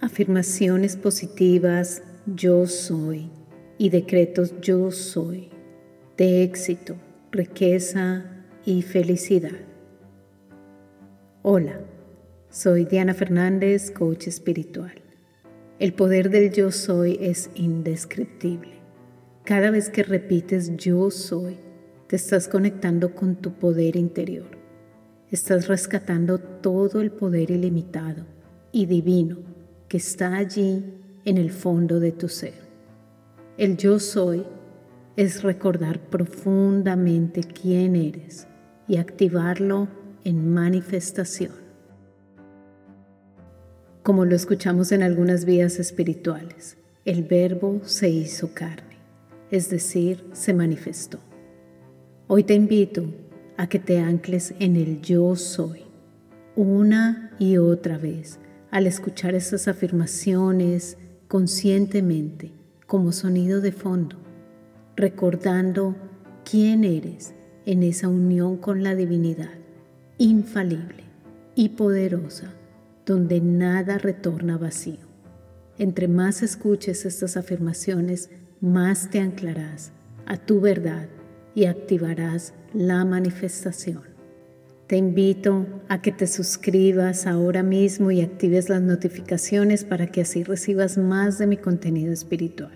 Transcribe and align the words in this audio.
Afirmaciones 0.00 0.96
positivas 0.96 2.04
yo 2.24 2.68
soy 2.68 3.32
y 3.78 3.90
decretos 3.90 4.54
yo 4.60 4.92
soy 4.92 5.48
de 6.16 6.44
éxito, 6.44 6.94
riqueza 7.32 8.24
y 8.64 8.82
felicidad. 8.82 9.58
Hola, 11.42 11.80
soy 12.48 12.84
Diana 12.84 13.12
Fernández, 13.12 13.90
coach 13.90 14.28
espiritual. 14.28 14.94
El 15.80 15.92
poder 15.94 16.30
del 16.30 16.52
yo 16.52 16.70
soy 16.70 17.18
es 17.20 17.50
indescriptible. 17.56 18.78
Cada 19.42 19.72
vez 19.72 19.90
que 19.90 20.04
repites 20.04 20.76
yo 20.76 21.10
soy, 21.10 21.56
te 22.06 22.14
estás 22.14 22.46
conectando 22.46 23.16
con 23.16 23.34
tu 23.34 23.54
poder 23.54 23.96
interior. 23.96 24.58
Estás 25.28 25.66
rescatando 25.66 26.38
todo 26.38 27.00
el 27.00 27.10
poder 27.10 27.50
ilimitado 27.50 28.26
y 28.70 28.86
divino 28.86 29.57
que 29.88 29.96
está 29.96 30.36
allí 30.36 30.84
en 31.24 31.38
el 31.38 31.50
fondo 31.50 31.98
de 32.00 32.12
tu 32.12 32.28
ser. 32.28 32.54
El 33.56 33.76
yo 33.76 33.98
soy 33.98 34.44
es 35.16 35.42
recordar 35.42 35.98
profundamente 35.98 37.40
quién 37.42 37.96
eres 37.96 38.46
y 38.86 38.98
activarlo 38.98 39.88
en 40.24 40.52
manifestación. 40.52 41.52
Como 44.02 44.24
lo 44.24 44.36
escuchamos 44.36 44.92
en 44.92 45.02
algunas 45.02 45.44
vías 45.44 45.78
espirituales, 45.78 46.76
el 47.04 47.24
verbo 47.24 47.80
se 47.84 48.08
hizo 48.08 48.54
carne, 48.54 48.98
es 49.50 49.70
decir, 49.70 50.24
se 50.32 50.54
manifestó. 50.54 51.18
Hoy 52.26 52.44
te 52.44 52.54
invito 52.54 53.06
a 53.56 53.68
que 53.68 53.78
te 53.78 53.98
ancles 53.98 54.54
en 54.60 54.76
el 54.76 55.00
yo 55.00 55.34
soy 55.34 55.82
una 56.54 57.32
y 57.38 57.56
otra 57.56 57.98
vez 57.98 58.38
al 58.70 58.86
escuchar 58.86 59.34
esas 59.34 59.68
afirmaciones 59.68 60.96
conscientemente 61.26 62.52
como 62.86 63.12
sonido 63.12 63.60
de 63.60 63.72
fondo, 63.72 64.16
recordando 64.96 65.96
quién 66.44 66.84
eres 66.84 67.34
en 67.66 67.82
esa 67.82 68.08
unión 68.08 68.56
con 68.56 68.82
la 68.82 68.94
divinidad 68.94 69.50
infalible 70.18 71.04
y 71.54 71.70
poderosa, 71.70 72.52
donde 73.06 73.40
nada 73.40 73.98
retorna 73.98 74.58
vacío. 74.58 75.06
Entre 75.78 76.08
más 76.08 76.42
escuches 76.42 77.06
estas 77.06 77.36
afirmaciones, 77.36 78.30
más 78.60 79.10
te 79.10 79.20
anclarás 79.20 79.92
a 80.26 80.36
tu 80.36 80.60
verdad 80.60 81.08
y 81.54 81.66
activarás 81.66 82.52
la 82.74 83.04
manifestación. 83.04 84.07
Te 84.88 84.96
invito 84.96 85.66
a 85.88 86.00
que 86.00 86.12
te 86.12 86.26
suscribas 86.26 87.26
ahora 87.26 87.62
mismo 87.62 88.10
y 88.10 88.22
actives 88.22 88.70
las 88.70 88.80
notificaciones 88.80 89.84
para 89.84 90.06
que 90.06 90.22
así 90.22 90.44
recibas 90.44 90.96
más 90.96 91.36
de 91.36 91.46
mi 91.46 91.58
contenido 91.58 92.10
espiritual. 92.10 92.72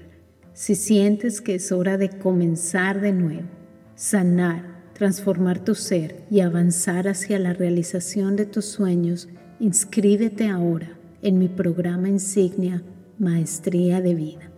Si 0.53 0.75
sientes 0.75 1.41
que 1.41 1.55
es 1.55 1.73
hora 1.73 1.97
de 1.97 2.11
comenzar 2.11 3.01
de 3.01 3.15
nuevo, 3.15 3.49
sanar, 3.95 4.83
transformar 4.93 5.65
tu 5.65 5.75
ser 5.75 6.23
y 6.31 6.41
avanzar 6.41 7.09
hacia 7.09 7.39
la 7.39 7.55
realización 7.55 8.37
de 8.37 8.45
tus 8.45 8.67
sueños, 8.67 9.31
inscríbete 9.59 10.49
ahora 10.49 10.99
en 11.23 11.39
mi 11.39 11.49
programa 11.49 12.11
insignia 12.11 12.83
Maestría 13.19 14.03
de 14.03 14.15
Vida. 14.15 14.51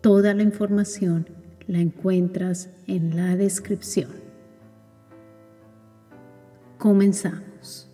Toda 0.00 0.32
la 0.32 0.44
información 0.44 1.26
la 1.66 1.80
encuentras 1.80 2.70
en 2.86 3.16
la 3.16 3.34
descripción. 3.34 4.23
Comenzamos. 6.84 7.88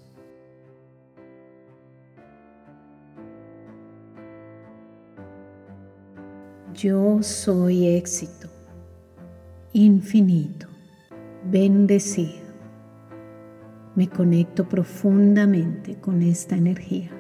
Yo 6.75 7.23
soy 7.23 7.87
éxito, 7.87 8.49
infinito, 9.73 10.67
bendecido. 11.45 12.53
Me 13.95 14.09
conecto 14.09 14.69
profundamente 14.69 15.95
con 16.01 16.21
esta 16.21 16.57
energía. 16.57 17.13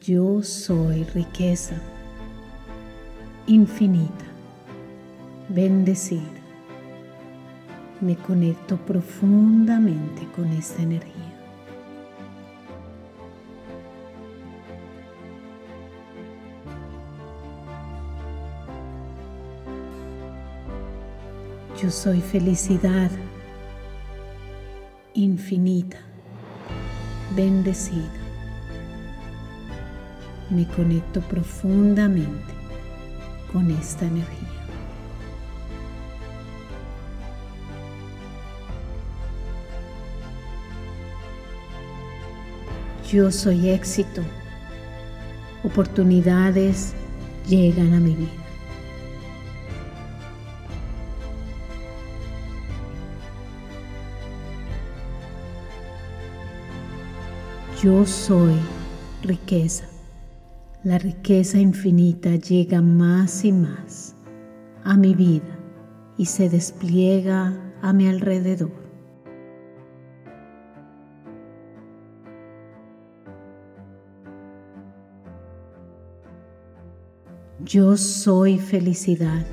Yo 0.00 0.42
soy 0.42 1.04
riqueza 1.04 1.78
infinita, 3.48 4.26
bendecida. 5.48 6.22
Me 8.00 8.14
conecto 8.14 8.76
profundamente 8.76 10.28
con 10.36 10.48
esta 10.52 10.82
energía. 10.82 11.14
Yo 21.82 21.90
soy 21.90 22.20
felicidad 22.20 23.10
infinita, 25.14 25.96
bendecida. 27.34 28.12
Me 30.50 30.66
conecto 30.68 31.20
profundamente 31.22 32.57
con 33.52 33.70
esta 33.70 34.06
energía. 34.06 34.48
Yo 43.10 43.30
soy 43.32 43.70
éxito. 43.70 44.22
Oportunidades 45.64 46.92
llegan 47.48 47.94
a 47.94 48.00
mi 48.00 48.14
vida. 48.14 48.30
Yo 57.82 58.04
soy 58.04 58.56
riqueza. 59.22 59.97
La 60.88 60.96
riqueza 60.96 61.58
infinita 61.58 62.36
llega 62.36 62.80
más 62.80 63.44
y 63.44 63.52
más 63.52 64.16
a 64.84 64.96
mi 64.96 65.14
vida 65.14 65.58
y 66.16 66.24
se 66.24 66.48
despliega 66.48 67.52
a 67.82 67.92
mi 67.92 68.08
alrededor. 68.08 68.72
Yo 77.66 77.98
soy 77.98 78.58
felicidad. 78.58 79.44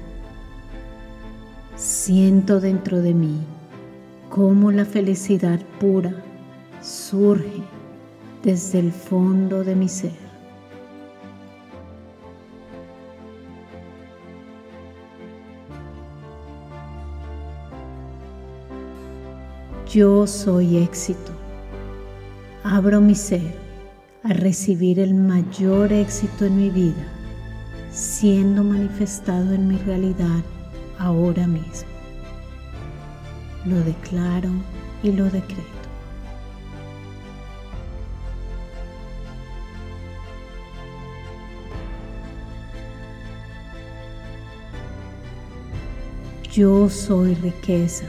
Siento 1.76 2.62
dentro 2.62 3.02
de 3.02 3.14
mí 3.14 3.42
cómo 4.30 4.72
la 4.72 4.86
felicidad 4.86 5.60
pura 5.82 6.16
surge 6.82 7.62
desde 8.42 8.80
el 8.80 8.94
fondo 8.94 9.66
de 9.66 9.76
mi 9.76 9.90
ser. 9.90 10.25
Yo 19.96 20.28
soy 20.28 20.76
éxito. 20.80 21.32
Abro 22.66 23.00
mi 23.00 23.16
ser 23.16 23.56
a 24.26 24.34
recibir 24.34 25.00
el 25.00 25.14
mayor 25.14 25.94
éxito 25.94 26.44
en 26.44 26.58
mi 26.58 26.70
vida, 26.70 27.08
siendo 27.92 28.62
manifestado 28.62 29.54
en 29.54 29.70
mi 29.70 29.78
realidad 29.78 30.44
ahora 31.00 31.48
mismo. 31.48 31.88
Lo 33.64 33.78
declaro 33.86 34.50
y 35.02 35.14
lo 35.14 35.24
decreto. 35.30 35.64
Yo 46.52 46.90
soy 46.90 47.34
riqueza 47.36 48.04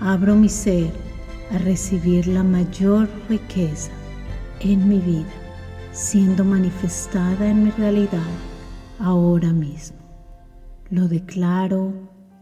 abro 0.00 0.34
mi 0.34 0.48
ser 0.48 0.90
a 1.52 1.58
recibir 1.58 2.26
la 2.26 2.42
mayor 2.42 3.06
riqueza 3.28 3.92
en 4.60 4.88
mi 4.88 4.98
vida, 4.98 5.32
siendo 5.92 6.42
manifestada 6.42 7.46
en 7.46 7.64
mi 7.64 7.70
realidad 7.72 8.20
ahora 8.98 9.52
mismo. 9.52 9.98
Lo 10.90 11.06
declaro 11.06 11.92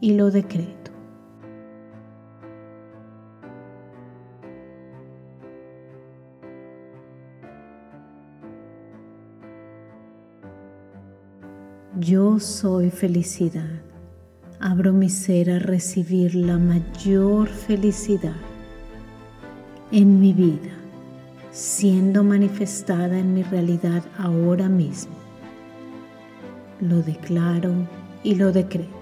y 0.00 0.14
lo 0.14 0.30
decreto. 0.30 0.92
Yo 11.98 12.38
soy 12.38 12.90
felicidad 12.90 13.87
abro 14.60 14.92
mi 14.92 15.08
ser 15.08 15.50
a 15.50 15.58
recibir 15.58 16.34
la 16.34 16.58
mayor 16.58 17.48
felicidad 17.48 18.36
en 19.92 20.20
mi 20.20 20.32
vida, 20.32 20.72
siendo 21.52 22.24
manifestada 22.24 23.18
en 23.18 23.34
mi 23.34 23.42
realidad 23.42 24.02
ahora 24.18 24.68
mismo. 24.68 25.14
Lo 26.80 27.02
declaro 27.02 27.72
y 28.22 28.34
lo 28.34 28.52
decreto. 28.52 28.92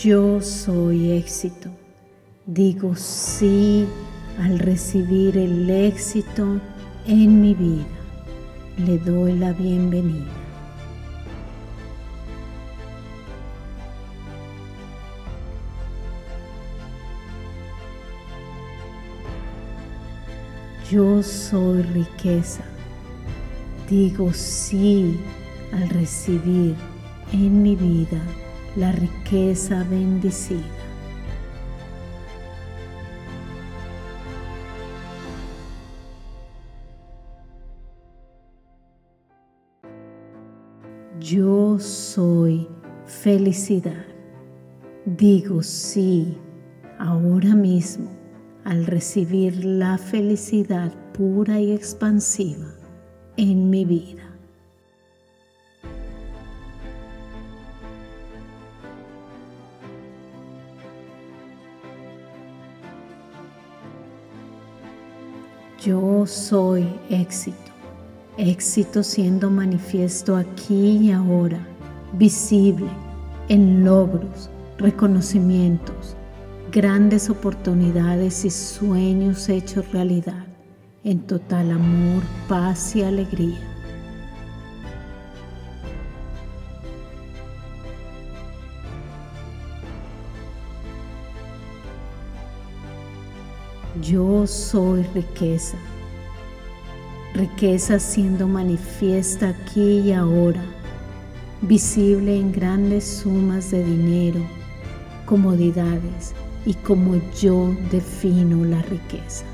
Yo 0.00 0.40
soy 0.40 1.12
éxito. 1.12 1.68
Digo 2.46 2.96
sí 2.96 3.86
al 4.38 4.58
recibir 4.58 5.36
el 5.36 5.68
éxito 5.68 6.60
en 7.06 7.40
mi 7.40 7.54
vida. 7.54 7.84
Le 8.78 8.98
doy 8.98 9.34
la 9.34 9.52
bienvenida. 9.52 10.30
Yo 20.90 21.22
soy 21.22 21.82
riqueza. 21.82 22.64
Digo 23.88 24.32
sí 24.32 25.18
al 25.72 25.88
recibir 25.88 26.74
en 27.32 27.62
mi 27.62 27.76
vida 27.76 28.20
la 28.76 28.92
riqueza 28.92 29.84
bendecida. 29.84 30.81
Soy 41.82 42.68
felicidad. 43.06 44.06
Digo 45.04 45.62
sí 45.62 46.38
ahora 46.98 47.54
mismo 47.54 48.08
al 48.64 48.86
recibir 48.86 49.64
la 49.64 49.98
felicidad 49.98 50.92
pura 51.12 51.60
y 51.60 51.72
expansiva 51.72 52.72
en 53.36 53.68
mi 53.68 53.84
vida. 53.84 54.22
Yo 65.84 66.24
soy 66.28 66.88
éxito. 67.10 67.56
Éxito 68.38 69.02
siendo 69.02 69.50
manifiesto 69.50 70.36
aquí 70.36 70.96
y 70.96 71.12
ahora, 71.12 71.66
visible 72.12 72.88
en 73.48 73.84
logros, 73.84 74.50
reconocimientos, 74.78 76.16
grandes 76.70 77.28
oportunidades 77.30 78.44
y 78.44 78.50
sueños 78.50 79.48
hechos 79.48 79.90
realidad, 79.92 80.46
en 81.04 81.20
total 81.20 81.72
amor, 81.72 82.22
paz 82.48 82.96
y 82.96 83.02
alegría. 83.02 83.60
Yo 94.00 94.46
soy 94.46 95.02
riqueza. 95.14 95.76
Riqueza 97.34 97.98
siendo 97.98 98.48
manifiesta 98.48 99.50
aquí 99.50 100.00
y 100.00 100.12
ahora, 100.12 100.62
visible 101.62 102.38
en 102.38 102.52
grandes 102.52 103.04
sumas 103.04 103.70
de 103.70 103.82
dinero, 103.84 104.40
comodidades 105.26 106.34
y 106.66 106.74
como 106.74 107.20
yo 107.40 107.74
defino 107.90 108.64
la 108.64 108.82
riqueza. 108.82 109.44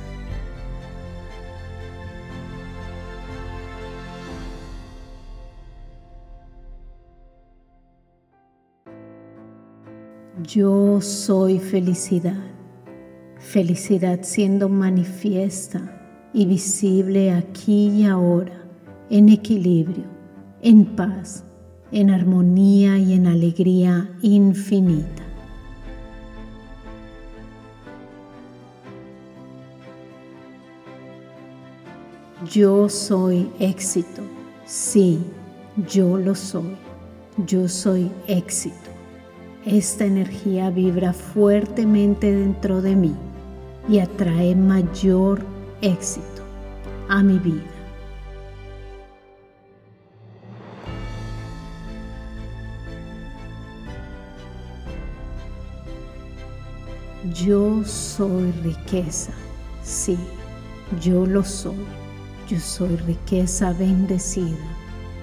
Yo 10.42 11.00
soy 11.00 11.58
felicidad 11.58 12.58
felicidad 13.38 14.20
siendo 14.22 14.68
manifiesta 14.68 16.28
y 16.34 16.44
visible 16.44 17.32
aquí 17.32 17.88
y 17.88 18.04
ahora, 18.04 18.64
en 19.10 19.30
equilibrio, 19.30 20.04
en 20.60 20.84
paz, 20.96 21.44
en 21.92 22.10
armonía 22.10 22.98
y 22.98 23.14
en 23.14 23.26
alegría 23.26 24.08
infinita. 24.22 25.22
Yo 32.50 32.88
soy 32.88 33.50
éxito, 33.58 34.22
sí, 34.64 35.18
yo 35.90 36.16
lo 36.16 36.34
soy, 36.34 36.76
yo 37.46 37.68
soy 37.68 38.10
éxito. 38.26 38.76
Esta 39.66 40.04
energía 40.04 40.70
vibra 40.70 41.12
fuertemente 41.12 42.32
dentro 42.32 42.80
de 42.80 42.96
mí 42.96 43.14
y 43.88 43.98
atrae 43.98 44.54
mayor 44.54 45.40
éxito 45.82 46.42
a 47.08 47.22
mi 47.22 47.38
vida. 47.38 47.77
Yo 57.34 57.84
soy 57.84 58.52
riqueza, 58.62 59.32
sí, 59.82 60.16
yo 61.02 61.26
lo 61.26 61.42
soy. 61.42 61.76
Yo 62.48 62.60
soy 62.60 62.96
riqueza 62.96 63.72
bendecida. 63.72 64.56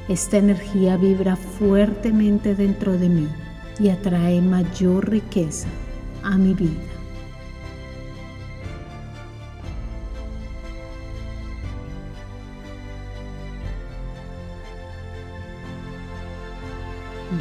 Esta 0.10 0.38
energía 0.38 0.98
vibra 0.98 1.36
fuertemente 1.36 2.54
dentro 2.54 2.98
de 2.98 3.10
mí 3.10 3.28
y 3.80 3.90
atrae 3.90 4.42
mayor 4.42 5.10
riqueza 5.10 5.68
a 6.22 6.38
mi 6.38 6.54
vida. 6.54 6.82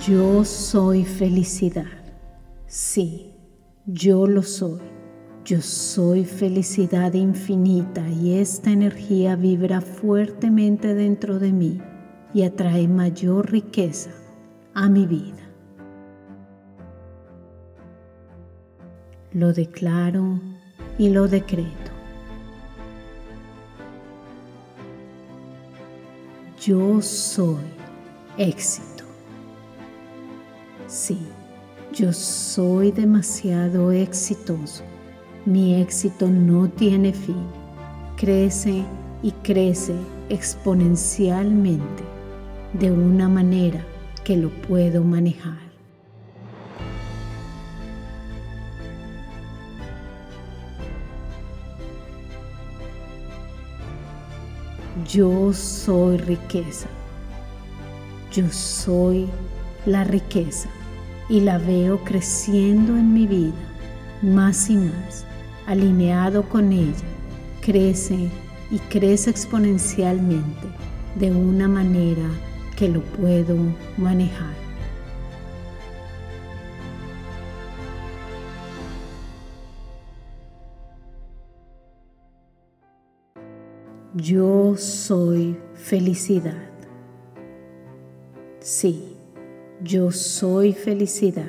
Yo 0.07 0.45
soy 0.45 1.05
felicidad. 1.05 1.85
Sí, 2.67 3.34
yo 3.87 4.27
lo 4.27 4.43
soy. 4.43 4.81
Yo 5.45 5.61
soy 5.61 6.25
felicidad 6.25 7.13
infinita 7.13 8.09
y 8.09 8.39
esta 8.39 8.71
energía 8.71 9.37
vibra 9.37 9.83
fuertemente 9.83 10.95
dentro 10.95 11.39
de 11.39 11.53
mí 11.53 11.83
y 12.33 12.45
atrae 12.45 12.89
mayor 12.89 13.51
riqueza 13.51 14.11
a 14.73 14.89
mi 14.89 15.07
vida. 15.07 15.43
Lo 19.33 19.53
declaro 19.53 20.41
y 20.97 21.11
lo 21.11 21.29
decreto. 21.29 21.93
Yo 26.59 27.03
soy 27.03 27.59
éxito. 28.39 29.05
Sí, 30.87 31.19
yo 31.95 32.13
soy 32.13 32.91
demasiado 32.91 33.93
exitoso. 33.93 34.83
Mi 35.47 35.81
éxito 35.81 36.29
no 36.29 36.69
tiene 36.69 37.13
fin. 37.13 37.47
Crece 38.17 38.83
y 39.23 39.31
crece 39.31 39.95
exponencialmente 40.29 42.03
de 42.73 42.91
una 42.91 43.29
manera 43.29 43.85
que 44.25 44.37
lo 44.37 44.49
puedo 44.63 45.05
manejar. 45.05 45.63
Yo 55.09 55.53
soy 55.53 56.17
riqueza. 56.17 56.89
Yo 58.33 58.49
soy 58.51 59.29
la 59.87 60.03
riqueza 60.03 60.69
y 61.29 61.41
la 61.41 61.59
veo 61.59 62.05
creciendo 62.05 62.97
en 62.97 63.13
mi 63.13 63.27
vida 63.27 63.75
más 64.23 64.71
y 64.71 64.77
más, 64.77 65.27
alineado 65.67 66.49
con 66.49 66.73
ella, 66.73 66.95
crece 67.61 68.31
y 68.71 68.79
crece 68.79 69.31
exponencialmente 69.31 70.67
de 71.19 71.31
una 71.31 71.69
manera 71.69 72.29
que 72.77 72.89
lo 72.89 73.03
puedo 73.03 73.57
manejar. 73.97 74.55
Yo 84.15 84.77
soy 84.77 85.59
felicidad. 85.75 86.71
Sí, 88.61 89.14
yo 89.85 90.11
soy 90.11 90.73
felicidad. 90.73 91.45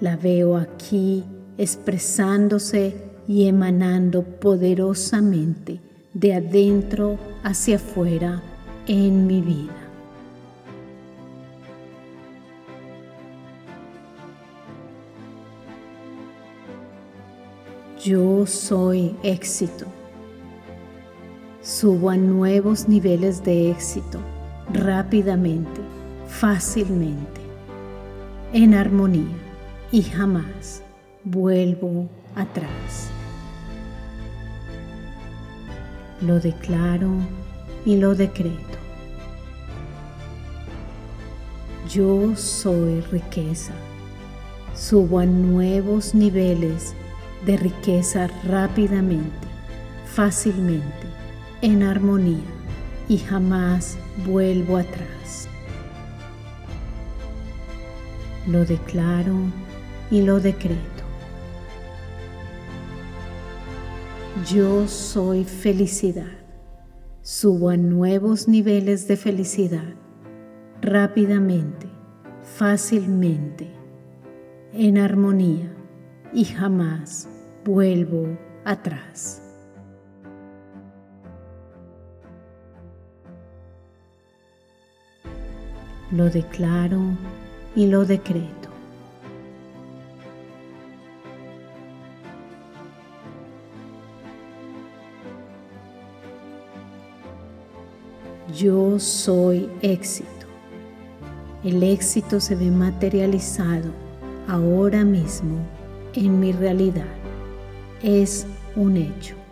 La 0.00 0.16
veo 0.16 0.56
aquí 0.56 1.24
expresándose 1.56 2.94
y 3.26 3.48
emanando 3.48 4.22
poderosamente 4.22 5.80
de 6.12 6.34
adentro 6.34 7.18
hacia 7.42 7.76
afuera 7.76 8.42
en 8.86 9.26
mi 9.26 9.40
vida. 9.40 9.72
Yo 18.04 18.46
soy 18.46 19.16
éxito. 19.22 19.86
Subo 21.62 22.10
a 22.10 22.16
nuevos 22.16 22.88
niveles 22.88 23.42
de 23.42 23.70
éxito 23.70 24.20
rápidamente, 24.72 25.80
fácilmente, 26.40 27.40
en 28.52 28.74
armonía 28.74 29.36
y 29.90 30.02
jamás 30.02 30.82
vuelvo 31.24 32.10
atrás. 32.34 33.08
Lo 36.20 36.38
declaro 36.38 37.10
y 37.86 37.96
lo 37.96 38.14
decreto. 38.14 38.78
Yo 41.90 42.36
soy 42.36 43.00
riqueza. 43.00 43.72
Subo 44.74 45.20
a 45.20 45.24
nuevos 45.24 46.14
niveles 46.14 46.94
de 47.46 47.56
riqueza 47.56 48.28
rápidamente, 48.44 49.46
fácilmente, 50.04 51.06
en 51.62 51.82
armonía 51.82 52.44
y 53.08 53.16
jamás 53.16 53.96
vuelvo 54.26 54.76
atrás. 54.76 55.48
Lo 58.46 58.64
declaro 58.64 59.34
y 60.10 60.22
lo 60.22 60.38
decreto. 60.38 61.04
Yo 64.48 64.86
soy 64.86 65.44
felicidad. 65.44 66.38
Subo 67.22 67.70
a 67.70 67.76
nuevos 67.76 68.46
niveles 68.46 69.08
de 69.08 69.16
felicidad 69.16 69.94
rápidamente, 70.80 71.88
fácilmente, 72.42 73.68
en 74.72 74.98
armonía 74.98 75.72
y 76.32 76.44
jamás 76.44 77.28
vuelvo 77.64 78.38
atrás. 78.64 79.42
Lo 86.12 86.30
declaro 86.30 87.00
y 87.76 87.86
lo 87.86 88.04
decreto. 88.04 88.70
Yo 98.56 98.98
soy 98.98 99.68
éxito. 99.82 100.30
El 101.62 101.82
éxito 101.82 102.40
se 102.40 102.54
ve 102.54 102.70
materializado 102.70 103.90
ahora 104.48 105.04
mismo 105.04 105.58
en 106.14 106.40
mi 106.40 106.52
realidad. 106.52 107.04
Es 108.02 108.46
un 108.74 108.96
hecho. 108.96 109.45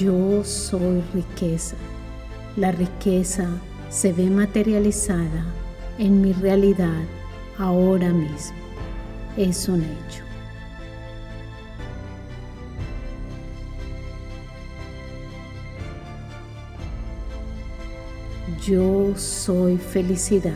Yo 0.00 0.42
soy 0.44 1.02
riqueza. 1.12 1.76
La 2.56 2.72
riqueza 2.72 3.46
se 3.90 4.14
ve 4.14 4.30
materializada 4.30 5.44
en 5.98 6.22
mi 6.22 6.32
realidad 6.32 7.02
ahora 7.58 8.08
mismo 8.08 8.56
es 9.36 9.68
un 9.68 9.82
hecho. 9.82 10.24
Yo 18.66 19.14
soy 19.18 19.76
felicidad. 19.76 20.54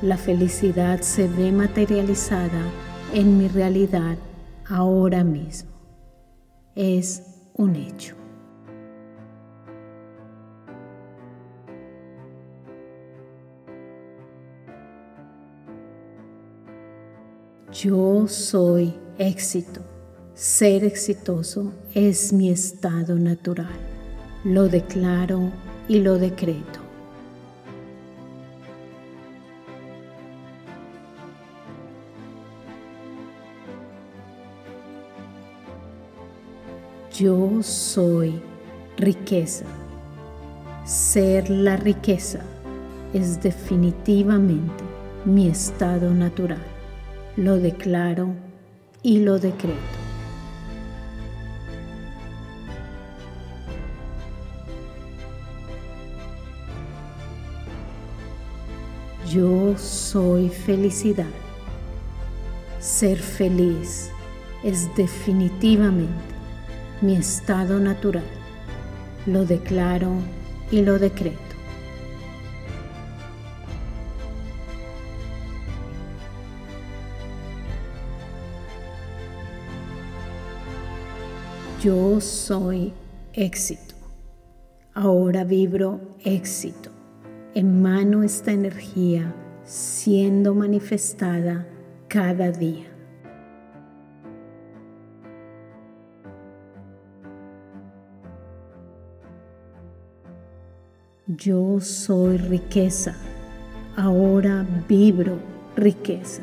La 0.00 0.16
felicidad 0.16 1.02
se 1.02 1.28
ve 1.28 1.52
materializada 1.52 2.64
en 3.12 3.36
mi 3.36 3.48
realidad 3.48 4.16
ahora 4.70 5.22
mismo. 5.22 5.70
Es 6.74 7.22
un 7.52 7.76
hecho. 7.76 8.21
Yo 17.84 18.28
soy 18.28 18.94
éxito. 19.18 19.80
Ser 20.34 20.84
exitoso 20.84 21.72
es 21.96 22.32
mi 22.32 22.48
estado 22.48 23.16
natural. 23.16 23.74
Lo 24.44 24.68
declaro 24.68 25.50
y 25.88 25.98
lo 25.98 26.16
decreto. 26.16 26.78
Yo 37.12 37.64
soy 37.64 38.40
riqueza. 38.96 39.64
Ser 40.84 41.50
la 41.50 41.76
riqueza 41.76 42.42
es 43.12 43.42
definitivamente 43.42 44.84
mi 45.24 45.48
estado 45.48 46.14
natural 46.14 46.71
lo 47.36 47.58
declaro 47.58 48.34
y 49.02 49.20
lo 49.20 49.38
decreto. 49.38 49.78
Yo 59.30 59.78
soy 59.78 60.50
felicidad. 60.50 61.24
Ser 62.80 63.18
feliz 63.18 64.10
es 64.62 64.94
definitivamente 64.94 66.12
mi 67.00 67.16
estado 67.16 67.78
natural. 67.78 68.24
Lo 69.26 69.46
declaro 69.46 70.10
y 70.70 70.82
lo 70.82 70.98
decreto. 70.98 71.51
Yo 81.82 82.20
soy 82.20 82.92
éxito. 83.32 83.96
Ahora 84.94 85.42
vibro 85.42 86.00
éxito. 86.24 86.90
Emano 87.54 88.22
esta 88.22 88.52
energía 88.52 89.34
siendo 89.64 90.54
manifestada 90.54 91.66
cada 92.06 92.52
día. 92.52 92.86
Yo 101.26 101.80
soy 101.80 102.36
riqueza. 102.36 103.16
Ahora 103.96 104.64
vibro 104.88 105.36
riqueza. 105.74 106.42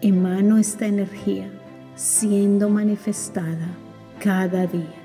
Emano 0.00 0.58
esta 0.58 0.88
energía 0.88 1.48
siendo 1.94 2.68
manifestada 2.68 3.83
cada 4.20 4.66
día. 4.66 5.04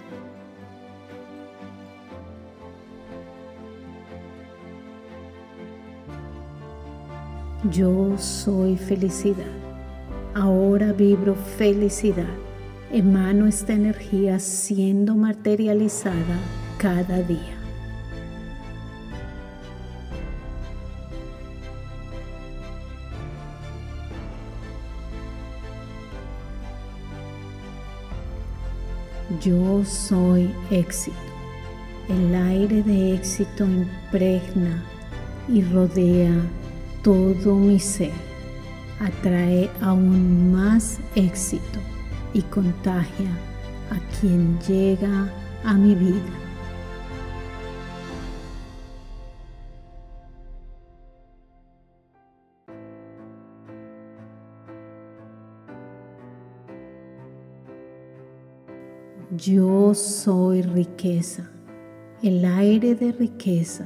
Yo 7.70 8.18
soy 8.18 8.78
felicidad. 8.78 9.46
Ahora 10.34 10.94
vibro 10.94 11.36
felicidad. 11.36 12.24
Emano 12.92 13.48
esta 13.48 13.74
energía 13.74 14.40
siendo 14.40 15.16
materializada 15.16 16.40
cada 16.78 17.22
día. 17.22 17.59
Yo 29.42 29.86
soy 29.86 30.54
éxito. 30.70 31.16
El 32.10 32.36
aire 32.36 32.84
de 32.84 33.16
éxito 33.16 33.64
impregna 33.64 34.84
y 35.48 35.62
rodea 35.62 36.36
todo 37.04 37.56
mi 37.56 37.80
ser. 37.80 38.12
atrae 39.00 39.70
aún 39.82 40.52
más 40.52 41.00
éxito 41.16 41.80
y 42.34 42.42
contagia 42.42 43.32
a 43.92 44.20
quien 44.20 44.60
llega 44.68 45.32
a 45.64 45.74
mi 45.76 45.96
vida. 45.96 46.49
Yo 59.38 59.94
soy 59.94 60.64
riqueza. 60.64 61.48
El 62.24 62.44
aire 62.46 62.96
de 62.96 63.12
riqueza 63.12 63.86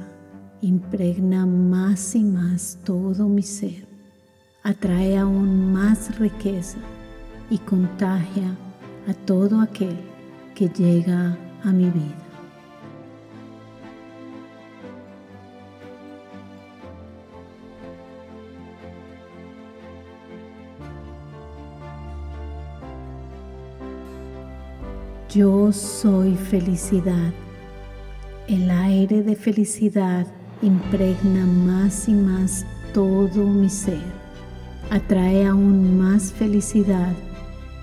impregna 0.62 1.44
más 1.44 2.14
y 2.14 2.24
más 2.24 2.78
todo 2.82 3.28
mi 3.28 3.42
ser, 3.42 3.86
atrae 4.62 5.18
aún 5.18 5.70
más 5.70 6.18
riqueza 6.18 6.78
y 7.50 7.58
contagia 7.58 8.56
a 9.06 9.12
todo 9.12 9.60
aquel 9.60 9.98
que 10.54 10.70
llega 10.70 11.36
a 11.62 11.72
mi 11.72 11.90
vida. 11.90 12.23
Yo 25.34 25.72
soy 25.72 26.36
felicidad. 26.36 27.32
El 28.46 28.70
aire 28.70 29.24
de 29.24 29.34
felicidad 29.34 30.28
impregna 30.62 31.44
más 31.44 32.08
y 32.08 32.12
más 32.12 32.64
todo 32.92 33.44
mi 33.44 33.68
ser, 33.68 33.98
atrae 34.90 35.44
aún 35.44 35.98
más 35.98 36.32
felicidad 36.32 37.12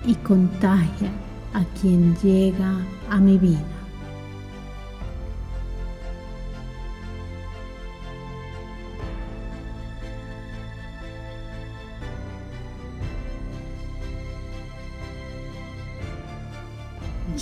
y 0.06 0.14
contagia 0.14 1.10
a 1.52 1.62
quien 1.78 2.16
llega 2.22 2.78
a 3.10 3.18
mi 3.18 3.36
vida. 3.36 3.81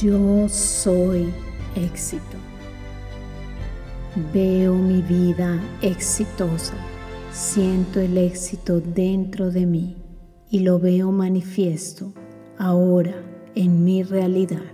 Yo 0.03 0.49
soy 0.49 1.31
éxito. 1.77 2.39
Veo 4.33 4.75
mi 4.75 5.03
vida 5.03 5.61
exitosa, 5.83 6.73
siento 7.31 8.01
el 8.01 8.17
éxito 8.17 8.81
dentro 8.81 9.51
de 9.51 9.67
mí 9.67 9.97
y 10.49 10.61
lo 10.61 10.79
veo 10.79 11.13
manifiesto 11.13 12.15
ahora 12.57 13.15
en 13.55 13.85
mi 13.85 14.03
realidad. 14.03 14.73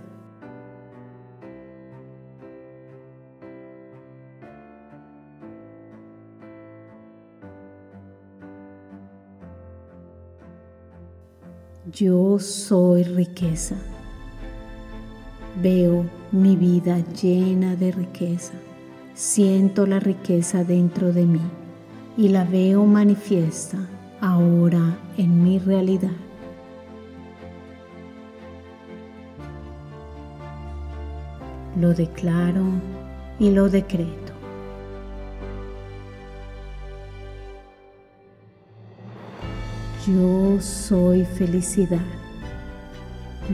Yo 11.91 12.39
soy 12.39 13.03
riqueza. 13.03 13.77
Veo 15.63 16.05
mi 16.33 16.55
vida 16.55 16.99
llena 17.21 17.77
de 17.77 17.91
riqueza. 17.91 18.53
Siento 19.15 19.87
la 19.87 19.99
riqueza 19.99 20.65
dentro 20.65 21.15
de 21.15 21.25
mí 21.25 21.41
y 22.19 22.29
la 22.29 22.45
veo 22.45 22.85
manifiesta 22.85 23.79
ahora 24.21 24.99
en 25.17 25.43
mi 25.43 25.59
realidad. 25.59 26.11
Lo 31.81 31.95
declaro 31.95 32.65
y 33.39 33.51
lo 33.51 33.71
decreto. 33.71 34.33
Yo 40.07 40.61
soy 40.61 41.25
felicidad. 41.25 42.05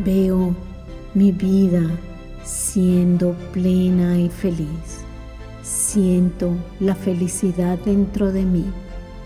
Veo 0.05 0.55
mi 1.15 1.31
vida 1.31 1.83
siendo 2.43 3.35
plena 3.53 4.19
y 4.19 4.29
feliz. 4.29 5.05
Siento 5.63 6.57
la 6.81 6.95
felicidad 6.95 7.79
dentro 7.79 8.33
de 8.33 8.45
mí 8.45 8.65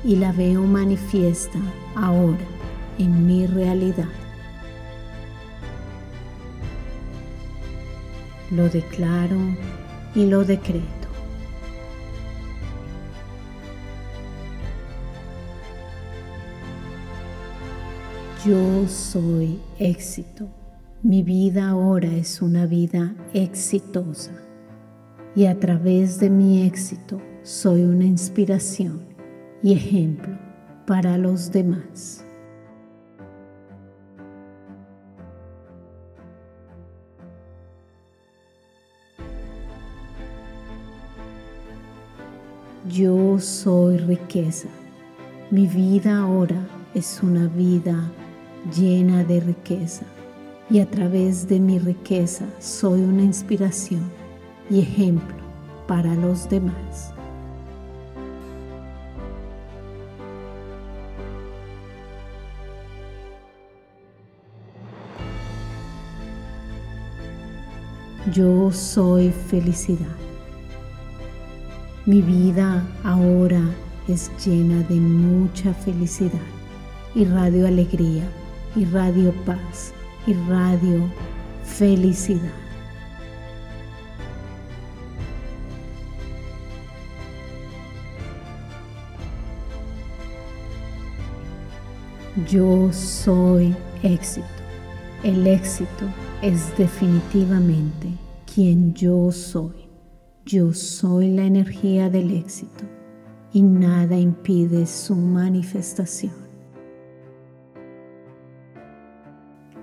y 0.04 0.16
la 0.16 0.32
veo 0.32 0.62
manifiesta 0.62 1.58
ahora 1.94 2.44
en 2.98 3.26
mi 3.26 3.46
realidad. 3.46 4.08
Lo 8.50 8.68
declaro 8.68 9.38
y 10.14 10.26
lo 10.26 10.44
decreto. 10.44 10.86
Yo 18.44 18.86
soy 18.86 19.58
éxito. 19.78 20.46
Mi 21.06 21.22
vida 21.22 21.68
ahora 21.68 22.08
es 22.08 22.42
una 22.42 22.66
vida 22.66 23.14
exitosa 23.32 24.32
y 25.36 25.46
a 25.46 25.56
través 25.60 26.18
de 26.18 26.30
mi 26.30 26.66
éxito 26.66 27.22
soy 27.44 27.84
una 27.84 28.04
inspiración 28.04 29.02
y 29.62 29.74
ejemplo 29.74 30.36
para 30.84 31.16
los 31.16 31.52
demás. 31.52 32.24
Yo 42.88 43.38
soy 43.38 43.98
riqueza. 43.98 44.66
Mi 45.52 45.68
vida 45.68 46.18
ahora 46.18 46.66
es 46.94 47.22
una 47.22 47.46
vida 47.46 48.10
llena 48.76 49.22
de 49.22 49.38
riqueza 49.38 50.04
y 50.68 50.80
a 50.80 50.90
través 50.90 51.48
de 51.48 51.60
mi 51.60 51.78
riqueza 51.78 52.44
soy 52.58 53.00
una 53.00 53.22
inspiración 53.22 54.10
y 54.68 54.80
ejemplo 54.80 55.36
para 55.86 56.14
los 56.14 56.48
demás. 56.48 57.12
Yo 68.32 68.72
soy 68.72 69.30
felicidad. 69.30 70.16
Mi 72.06 72.20
vida 72.20 72.84
ahora 73.04 73.62
es 74.08 74.30
llena 74.44 74.82
de 74.88 74.96
mucha 74.96 75.72
felicidad. 75.72 76.32
radio 77.14 77.66
alegría, 77.68 78.28
radio 78.84 79.32
paz, 79.44 79.94
radio 80.34 81.10
felicidad. 81.64 82.52
Yo 92.48 92.92
soy 92.92 93.74
éxito. 94.02 94.46
El 95.22 95.46
éxito 95.46 96.06
es 96.42 96.76
definitivamente 96.76 98.08
quien 98.52 98.94
yo 98.94 99.32
soy. 99.32 99.88
Yo 100.44 100.72
soy 100.72 101.30
la 101.30 101.44
energía 101.44 102.10
del 102.10 102.30
éxito 102.36 102.84
y 103.52 103.62
nada 103.62 104.18
impide 104.18 104.86
su 104.86 105.16
manifestación. 105.16 106.45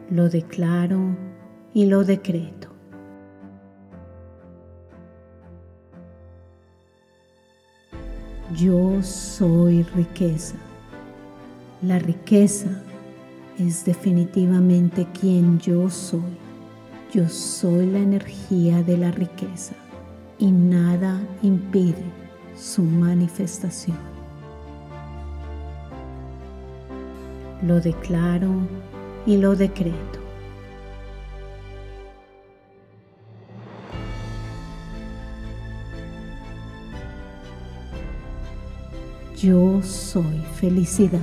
Lo 0.10 0.30
declaro 0.30 1.16
y 1.74 1.86
lo 1.86 2.04
decreto. 2.04 2.70
Yo 8.56 9.02
soy 9.02 9.84
riqueza. 9.84 10.56
La 11.82 11.98
riqueza 11.98 12.70
es 13.58 13.84
definitivamente 13.84 15.08
quien 15.20 15.60
yo 15.60 15.90
soy. 15.90 16.38
Yo 17.12 17.28
soy 17.30 17.88
la 17.88 18.00
energía 18.00 18.84
de 18.84 18.98
la 18.98 19.12
riqueza 19.12 19.76
y 20.38 20.52
nada 20.52 21.20
impide 21.42 22.04
su 22.56 22.84
manifestación. 22.84 23.98
Lo 27.62 27.80
declaro 27.80 28.52
y 29.26 29.38
lo 29.38 29.56
decreto. 29.56 30.20
Yo 39.38 39.82
soy 39.84 40.42
felicidad. 40.56 41.20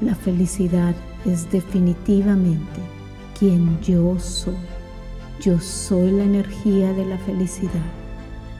La 0.00 0.14
felicidad 0.14 0.94
es 1.24 1.50
definitivamente 1.50 2.80
quien 3.36 3.80
yo 3.80 4.18
soy. 4.20 4.54
Yo 5.40 5.58
soy 5.60 6.12
la 6.12 6.22
energía 6.22 6.92
de 6.92 7.04
la 7.06 7.18
felicidad 7.18 7.72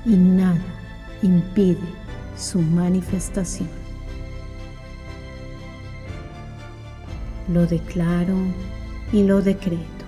y 0.05 0.16
nada 0.16 0.61
impide 1.22 1.79
su 2.37 2.61
manifestación. 2.61 3.77
Lo 7.48 7.66
declaro 7.66 8.37
y 9.12 9.22
lo 9.22 9.40
decreto. 9.40 9.98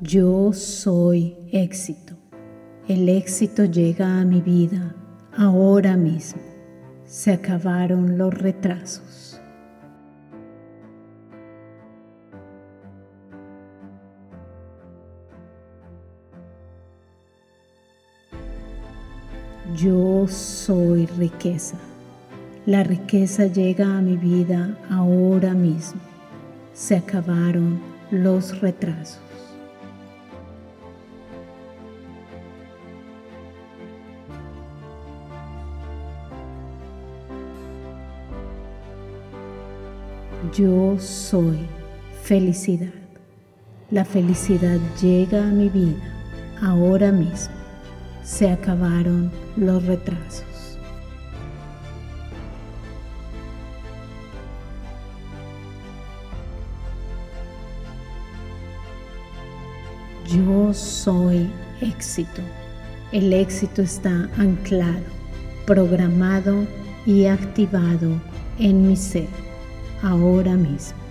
Yo 0.00 0.52
soy 0.52 1.36
éxito. 1.52 2.14
El 2.86 3.08
éxito 3.08 3.64
llega 3.64 4.20
a 4.20 4.24
mi 4.24 4.40
vida 4.40 4.94
ahora 5.36 5.96
mismo. 5.96 6.42
Se 7.04 7.32
acabaron 7.32 8.16
los 8.16 8.32
retrasos. 8.32 9.25
Yo 19.74 20.28
soy 20.28 21.06
riqueza. 21.06 21.76
La 22.66 22.84
riqueza 22.84 23.46
llega 23.46 23.98
a 23.98 24.00
mi 24.00 24.16
vida 24.16 24.78
ahora 24.88 25.54
mismo. 25.54 26.00
Se 26.72 26.96
acabaron 26.96 27.80
los 28.12 28.60
retrasos. 28.60 29.20
Yo 40.54 40.96
soy 41.00 41.58
felicidad. 42.22 42.94
La 43.90 44.04
felicidad 44.04 44.78
llega 45.02 45.42
a 45.42 45.50
mi 45.50 45.68
vida 45.68 46.02
ahora 46.62 47.10
mismo. 47.10 47.54
Se 48.22 48.48
acabaron 48.48 49.30
los 49.56 49.84
retrasos. 49.84 50.78
Yo 60.28 60.74
soy 60.74 61.48
éxito. 61.80 62.42
El 63.12 63.32
éxito 63.32 63.82
está 63.82 64.28
anclado, 64.36 65.04
programado 65.66 66.66
y 67.06 67.26
activado 67.26 68.20
en 68.58 68.88
mi 68.88 68.96
ser 68.96 69.28
ahora 70.02 70.54
mismo. 70.54 71.05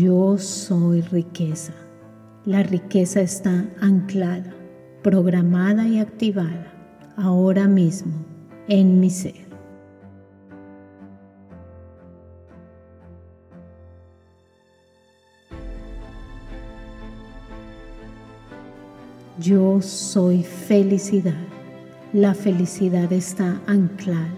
Yo 0.00 0.38
soy 0.38 1.00
riqueza. 1.00 1.72
La 2.44 2.62
riqueza 2.62 3.20
está 3.20 3.68
anclada, 3.80 4.54
programada 5.02 5.88
y 5.88 5.98
activada 5.98 6.72
ahora 7.16 7.66
mismo 7.66 8.12
en 8.68 9.00
mi 9.00 9.10
ser. 9.10 9.34
Yo 19.40 19.82
soy 19.82 20.44
felicidad. 20.44 21.42
La 22.12 22.34
felicidad 22.34 23.12
está 23.12 23.60
anclada, 23.66 24.30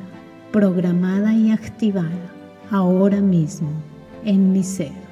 programada 0.52 1.34
y 1.34 1.50
activada 1.50 2.32
ahora 2.70 3.20
mismo 3.20 3.68
en 4.24 4.52
mi 4.52 4.62
ser. 4.62 5.09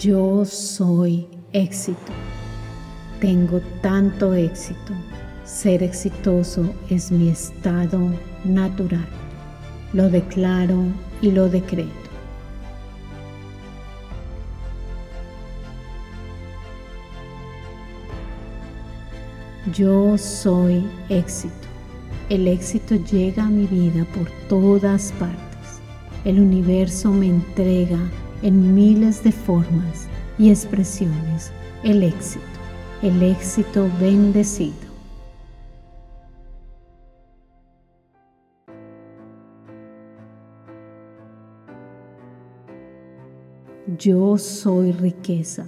Yo 0.00 0.44
soy 0.44 1.26
éxito. 1.52 2.12
Tengo 3.20 3.60
tanto 3.82 4.32
éxito. 4.32 4.92
Ser 5.44 5.82
exitoso 5.82 6.72
es 6.88 7.10
mi 7.10 7.30
estado 7.30 7.98
natural. 8.44 9.08
Lo 9.92 10.08
declaro 10.08 10.84
y 11.20 11.32
lo 11.32 11.48
decreto. 11.48 11.90
Yo 19.74 20.16
soy 20.16 20.86
éxito. 21.08 21.54
El 22.28 22.46
éxito 22.46 22.94
llega 22.94 23.46
a 23.46 23.50
mi 23.50 23.66
vida 23.66 24.06
por 24.14 24.30
todas 24.48 25.10
partes. 25.18 25.80
El 26.24 26.38
universo 26.38 27.10
me 27.10 27.26
entrega 27.26 27.98
en 28.42 28.74
miles 28.74 29.24
de 29.24 29.32
formas 29.32 30.08
y 30.38 30.50
expresiones 30.50 31.52
el 31.82 32.02
éxito, 32.02 32.44
el 33.02 33.22
éxito 33.22 33.88
bendecido. 34.00 34.88
Yo 43.98 44.36
soy 44.36 44.92
riqueza. 44.92 45.66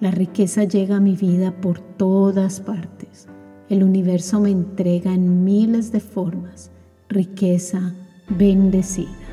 La 0.00 0.10
riqueza 0.10 0.64
llega 0.64 0.96
a 0.96 1.00
mi 1.00 1.16
vida 1.16 1.50
por 1.60 1.80
todas 1.80 2.60
partes. 2.60 3.26
El 3.68 3.82
universo 3.82 4.38
me 4.38 4.50
entrega 4.50 5.12
en 5.14 5.44
miles 5.44 5.90
de 5.90 6.00
formas 6.00 6.70
riqueza 7.08 7.94
bendecida. 8.28 9.27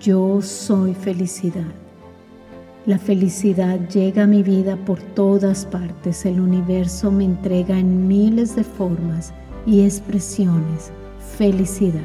Yo 0.00 0.40
soy 0.40 0.94
felicidad. 0.94 1.72
La 2.86 2.98
felicidad 2.98 3.88
llega 3.88 4.22
a 4.22 4.26
mi 4.26 4.42
vida 4.42 4.76
por 4.76 5.02
todas 5.02 5.66
partes. 5.66 6.24
El 6.24 6.40
universo 6.40 7.10
me 7.10 7.24
entrega 7.24 7.78
en 7.78 8.06
miles 8.06 8.54
de 8.54 8.64
formas 8.64 9.34
y 9.66 9.84
expresiones 9.84 10.92
felicidad, 11.36 12.00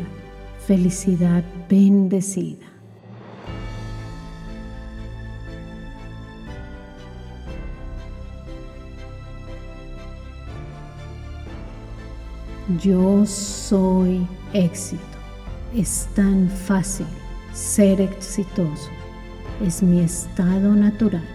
felicidad 0.66 1.44
bendecida. 1.70 2.66
Yo 12.82 13.26
soy 13.26 14.28
éxito. 14.54 15.04
Es 15.76 16.08
tan 16.16 16.50
fácil 16.50 17.06
ser 17.58 18.02
exitoso 18.02 18.92
es 19.66 19.82
mi 19.82 20.02
estado 20.02 20.76
natural. 20.76 21.26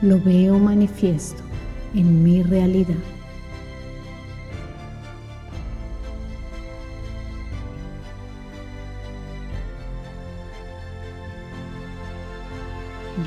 Lo 0.00 0.20
veo 0.20 0.58
manifiesto 0.58 1.40
en 1.94 2.24
mi 2.24 2.42
realidad. 2.42 2.96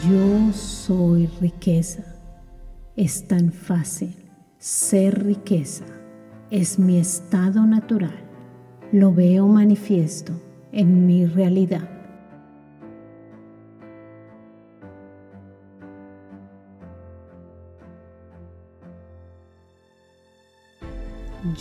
Yo 0.06 0.52
soy 0.52 1.28
riqueza. 1.39 2.04
Es 2.98 3.30
tan 3.30 3.54
fácil 3.54 4.13
ser 4.58 5.24
riqueza. 5.24 5.86
Es 6.52 6.78
mi 6.78 6.98
estado 6.98 7.65
natural. 7.65 8.19
Lo 8.91 9.13
veo 9.13 9.48
manifiesto 9.48 10.34
en 10.74 11.06
mi 11.06 11.26
realidad. 11.26 11.94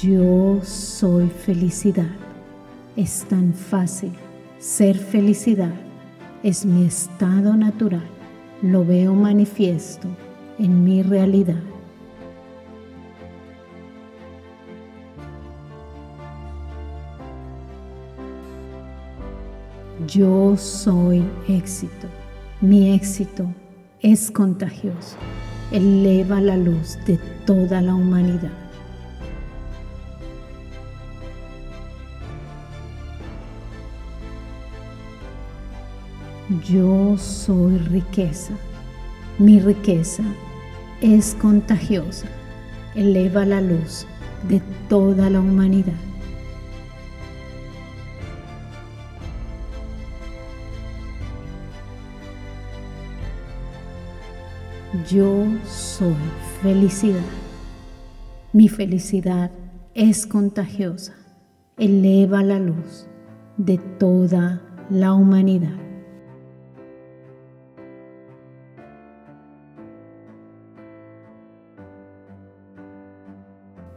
Yo 0.02 0.60
soy 0.64 1.28
felicidad. 1.28 2.10
Es 2.96 3.24
tan 3.28 3.54
fácil. 3.54 4.12
Ser 4.58 4.96
felicidad 4.96 5.74
es 6.42 6.66
mi 6.66 6.84
estado 6.84 7.54
natural. 7.54 8.02
Lo 8.60 8.84
veo 8.84 9.14
manifiesto 9.14 10.08
en 10.58 10.82
mi 10.82 11.02
realidad. 11.02 11.62
Yo 20.08 20.56
soy 20.56 21.22
éxito. 21.48 22.08
Mi 22.60 22.94
éxito 22.94 23.46
es 24.00 24.30
contagioso. 24.30 25.16
Eleva 25.70 26.40
la 26.40 26.56
luz 26.56 26.98
de 27.06 27.18
toda 27.46 27.80
la 27.80 27.94
humanidad. 27.94 28.63
Yo 36.62 37.16
soy 37.18 37.78
riqueza. 37.78 38.52
Mi 39.38 39.58
riqueza 39.58 40.22
es 41.00 41.34
contagiosa. 41.34 42.26
Eleva 42.94 43.44
la 43.44 43.60
luz 43.60 44.06
de 44.48 44.60
toda 44.88 45.30
la 45.30 45.40
humanidad. 45.40 45.94
Yo 55.10 55.46
soy 55.66 56.14
felicidad. 56.62 57.24
Mi 58.52 58.68
felicidad 58.68 59.50
es 59.94 60.26
contagiosa. 60.26 61.14
Eleva 61.78 62.44
la 62.44 62.60
luz 62.60 63.08
de 63.56 63.78
toda 63.78 64.62
la 64.90 65.14
humanidad. 65.14 65.83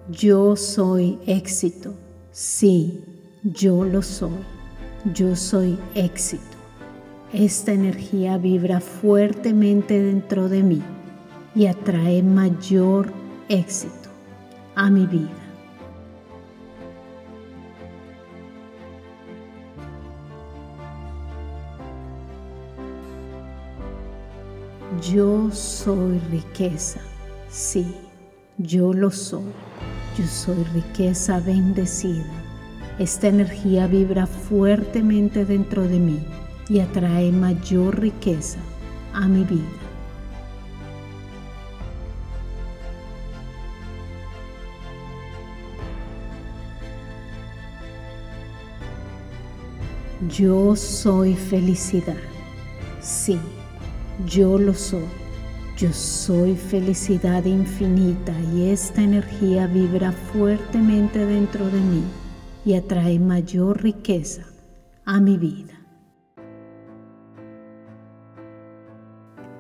Yo 0.10 0.56
soy 0.56 1.20
éxito. 1.28 1.94
Sí, 2.32 3.04
yo 3.44 3.84
lo 3.84 4.02
soy. 4.02 4.40
Yo 5.14 5.36
soy 5.36 5.78
éxito. 5.96 6.44
Esta 7.34 7.74
energía 7.74 8.38
vibra 8.38 8.80
fuertemente 8.80 10.02
dentro 10.02 10.48
de 10.48 10.64
mí 10.64 10.82
y 11.56 11.66
atrae 11.66 12.24
mayor 12.24 13.12
éxito 13.50 14.10
a 14.76 14.90
mi 14.90 15.06
vida. 15.08 15.30
Yo 25.02 25.52
soy 25.52 26.20
riqueza. 26.32 27.02
Sí, 27.50 27.94
yo 28.58 28.94
lo 28.94 29.12
soy. 29.12 29.44
Yo 30.18 30.26
soy 30.26 30.64
riqueza 30.74 31.40
bendecida. 31.40 32.26
Esta 32.98 33.28
energía 33.28 33.86
vibra 33.86 34.26
fuertemente 34.26 35.46
dentro 35.46 35.84
de 35.84 36.00
mí 36.00 36.26
y 36.68 36.80
atrae 36.80 37.32
mayor 37.32 38.00
riqueza 38.00 38.58
a 39.14 39.28
mi 39.28 39.44
vida. 39.44 39.62
Yo 50.36 50.76
soy 50.76 51.36
felicidad. 51.36 52.18
Sí, 53.02 53.40
yo 54.26 54.58
lo 54.58 54.74
soy. 54.74 55.27
Yo 55.78 55.94
soy 55.94 56.56
felicidad 56.56 57.46
infinita 57.46 58.34
y 58.52 58.72
esta 58.72 59.04
energía 59.04 59.68
vibra 59.68 60.12
fuertemente 60.12 61.24
dentro 61.24 61.68
de 61.68 61.80
mí 61.80 62.04
y 62.66 62.74
atrae 62.74 63.20
mayor 63.20 63.84
riqueza 63.84 64.42
a 65.06 65.20
mi 65.20 65.38
vida. 65.38 65.76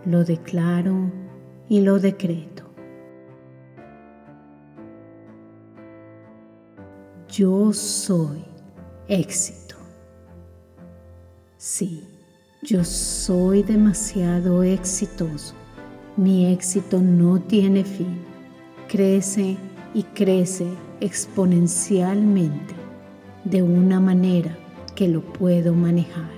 Lo 0.05 0.23
declaro 0.23 1.11
y 1.69 1.81
lo 1.81 1.99
decreto. 1.99 2.63
Yo 7.27 7.71
soy 7.73 8.43
éxito. 9.07 9.75
Sí, 11.57 12.07
yo 12.63 12.83
soy 12.83 13.61
demasiado 13.61 14.63
exitoso 14.63 15.53
mi 16.17 16.51
éxito 16.51 16.99
no 16.99 17.39
tiene 17.39 17.83
fin, 17.83 18.17
crece 18.87 19.55
y 19.93 20.01
crece 20.01 20.65
exponencialmente 20.99 22.73
de 23.43 23.61
una 23.61 23.99
manera 23.99 24.57
que 24.95 25.07
lo 25.07 25.21
puedo 25.21 25.75
manejar. 25.75 26.35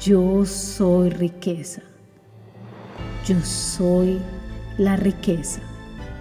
Yo 0.00 0.46
soy 0.46 1.10
riqueza. 1.10 1.82
Yo 3.26 3.40
soy 3.40 4.20
la 4.78 4.94
riqueza 4.94 5.60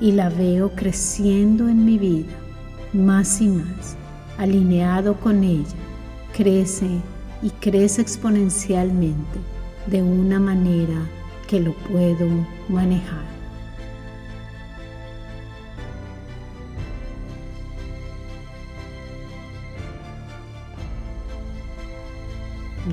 y 0.01 0.13
la 0.13 0.29
veo 0.29 0.71
creciendo 0.71 1.69
en 1.69 1.85
mi 1.85 1.99
vida 1.99 2.33
más 2.93 3.41
y 3.41 3.49
más 3.49 3.95
alineado 4.37 5.19
con 5.19 5.43
ella, 5.43 5.75
crece 6.35 6.87
y 7.41 7.49
crece 7.49 8.01
exponencialmente 8.01 9.39
de 9.87 10.03
una 10.03 10.39
manera 10.39 11.07
que 11.47 11.59
lo 11.59 11.73
puedo 11.73 12.27
manejar. 12.69 13.25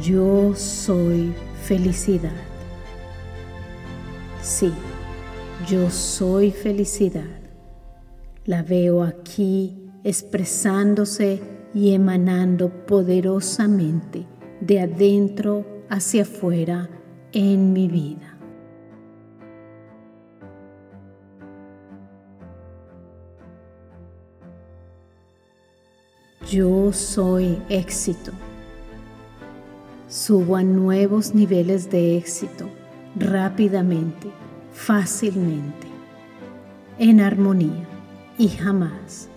Yo 0.03 0.55
soy 0.55 1.33
felicidad. 1.63 2.33
Sí, 4.43 4.73
yo 5.69 5.89
soy 5.91 6.51
felicidad. 6.51 7.41
La 8.45 8.63
veo 8.63 9.03
aquí 9.03 9.84
expresándose 10.05 11.41
y 11.73 11.95
emanando 11.95 12.69
poderosamente 12.87 14.27
de 14.61 14.81
adentro 14.81 15.67
hacia 15.89 16.23
afuera 16.23 16.89
en 17.33 17.73
mi 17.73 17.89
vida. 17.89 18.39
Yo 26.49 26.93
soy 26.93 27.61
éxito. 27.69 28.31
Subo 30.09 30.57
a 30.57 30.63
nuevos 30.63 31.35
niveles 31.35 31.91
de 31.91 32.17
éxito 32.17 32.69
rápidamente, 33.17 34.29
fácilmente, 34.73 35.89
en 36.99 37.21
armonía 37.21 37.89
y 38.39 38.49
jamás 38.49 39.29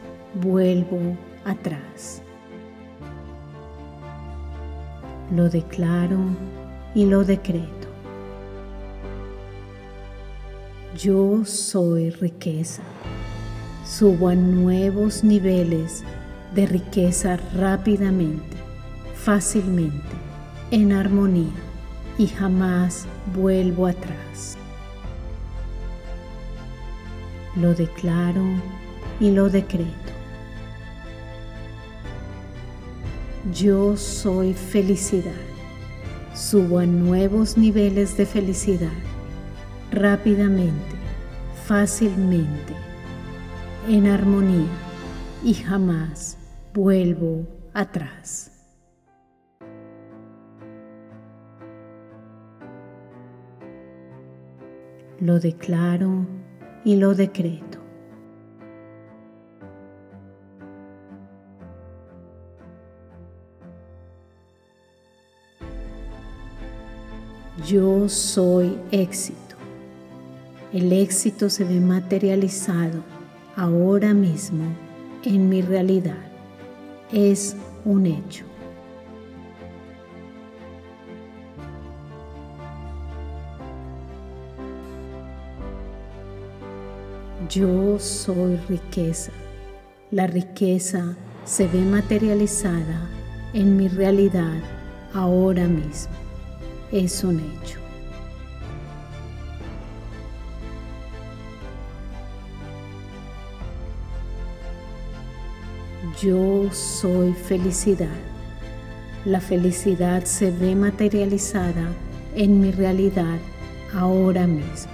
vuelvo 0.42 1.18
atrás. 1.46 2.22
Lo 5.36 5.50
declaro 5.50 6.20
y 6.96 7.06
lo 7.06 7.24
decreto. 7.24 7.88
Yo 10.98 11.46
soy 11.46 12.10
riqueza. 12.10 12.82
Subo 13.86 14.30
a 14.30 14.36
nuevos 14.36 15.24
niveles 15.24 16.04
de 16.56 16.66
riqueza 16.66 17.38
rápidamente, 17.56 18.58
fácilmente, 19.16 20.16
en 20.72 20.92
armonía 20.92 21.54
y 22.18 22.28
jamás 22.28 23.06
vuelvo 23.36 23.88
atrás. 23.88 24.58
Lo 27.56 27.74
declaro 27.74 28.46
y 29.20 29.32
lo 29.32 29.50
decreto. 29.50 30.17
Yo 33.54 33.96
soy 33.96 34.54
felicidad. 34.54 35.32
Subo 36.34 36.80
a 36.80 36.86
nuevos 36.86 37.58
niveles 37.58 38.18
de 38.18 38.26
felicidad 38.26 38.92
rápidamente, 39.92 40.96
fácilmente, 41.66 42.74
en 43.88 44.08
armonía 44.08 44.68
y 45.44 45.54
jamás 45.54 46.38
vuelvo 46.74 47.48
atrás. 47.74 48.52
Lo 55.20 55.40
declaro 55.40 56.26
y 56.84 56.98
lo 56.98 57.16
decreto. 57.16 57.77
Yo 67.68 68.08
soy 68.08 68.80
éxito. 68.94 69.58
El 70.72 70.94
éxito 70.94 71.50
se 71.50 71.66
ve 71.66 71.82
materializado 71.82 73.04
ahora 73.58 74.14
mismo 74.14 74.64
en 75.26 75.50
mi 75.50 75.62
realidad. 75.62 76.32
Es 77.12 77.58
un 77.84 78.06
hecho. 78.06 78.46
Yo 87.50 88.00
soy 88.00 88.56
riqueza. 88.70 89.34
La 90.12 90.26
riqueza 90.26 91.18
se 91.44 91.68
ve 91.68 91.82
materializada 91.82 93.10
en 93.52 93.76
mi 93.76 93.90
realidad 93.90 94.62
ahora 95.14 95.68
mismo. 95.68 96.27
Es 96.92 97.24
un 97.26 97.40
hecho. 97.40 97.80
Yo 106.22 106.72
soy 106.72 107.34
felicidad. 107.34 108.08
La 109.26 109.42
felicidad 109.42 110.24
se 110.24 110.50
ve 110.52 110.76
materializada 110.76 111.92
en 112.36 112.62
mi 112.62 112.72
realidad 112.72 113.38
ahora 113.94 114.48
mismo. 114.48 114.92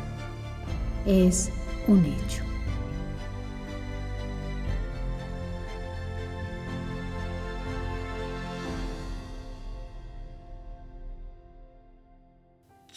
Es 1.05 1.51
un 1.87 2.03
hecho. 2.05 2.42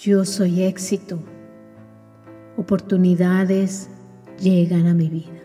Yo 0.07 0.25
soy 0.25 0.63
éxito. 0.63 1.19
Oportunidades 2.57 3.91
llegan 4.39 4.87
a 4.87 4.95
mi 4.95 5.09
vida. 5.09 5.43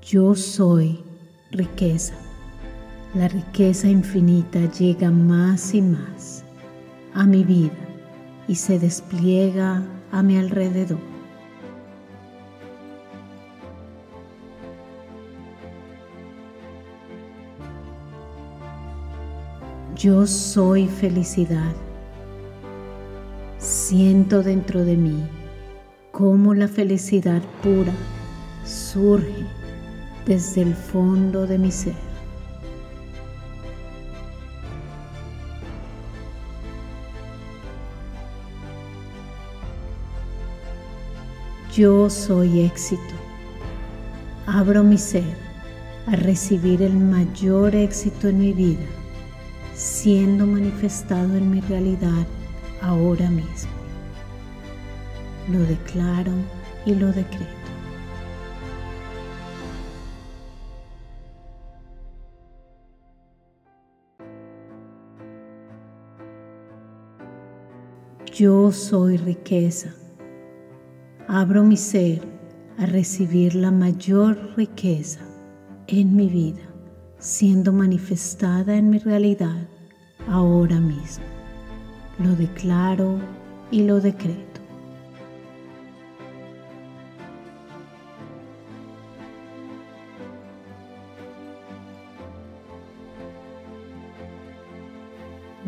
Yo 0.00 0.36
soy 0.36 1.02
riqueza. 1.50 2.14
La 3.12 3.26
riqueza 3.26 3.88
infinita 3.88 4.70
llega 4.70 5.10
más 5.10 5.74
y 5.74 5.82
más 5.82 6.44
a 7.14 7.26
mi 7.26 7.42
vida 7.42 7.72
y 8.46 8.54
se 8.54 8.78
despliega 8.78 9.82
a 10.12 10.22
mi 10.22 10.36
alrededor. 10.36 11.11
Yo 20.02 20.26
soy 20.26 20.88
felicidad. 20.88 21.72
Siento 23.58 24.42
dentro 24.42 24.84
de 24.84 24.96
mí 24.96 25.22
cómo 26.10 26.54
la 26.54 26.66
felicidad 26.66 27.40
pura 27.62 27.92
surge 28.64 29.46
desde 30.26 30.62
el 30.62 30.74
fondo 30.74 31.46
de 31.46 31.56
mi 31.56 31.70
ser. 31.70 31.94
Yo 41.72 42.10
soy 42.10 42.62
éxito. 42.62 43.14
Abro 44.48 44.82
mi 44.82 44.98
ser 44.98 45.36
a 46.08 46.16
recibir 46.16 46.82
el 46.82 46.94
mayor 46.94 47.76
éxito 47.76 48.26
en 48.26 48.38
mi 48.40 48.52
vida, 48.52 48.84
siendo 49.82 50.46
manifestado 50.46 51.36
en 51.36 51.50
mi 51.50 51.60
realidad 51.60 52.24
ahora 52.82 53.28
mismo. 53.28 53.72
Lo 55.50 55.58
declaro 55.58 56.30
y 56.86 56.94
lo 56.94 57.08
decreto. 57.08 57.50
Yo 68.32 68.70
soy 68.70 69.16
riqueza. 69.16 69.92
Abro 71.26 71.64
mi 71.64 71.76
ser 71.76 72.22
a 72.78 72.86
recibir 72.86 73.56
la 73.56 73.72
mayor 73.72 74.54
riqueza 74.56 75.22
en 75.88 76.14
mi 76.14 76.28
vida, 76.28 76.62
siendo 77.18 77.72
manifestada 77.72 78.76
en 78.76 78.88
mi 78.88 78.98
realidad 78.98 79.71
ahora 80.28 80.80
mismo. 80.80 81.24
Lo 82.18 82.34
declaro 82.36 83.18
y 83.70 83.82
lo 83.82 84.00
decreto. 84.00 84.60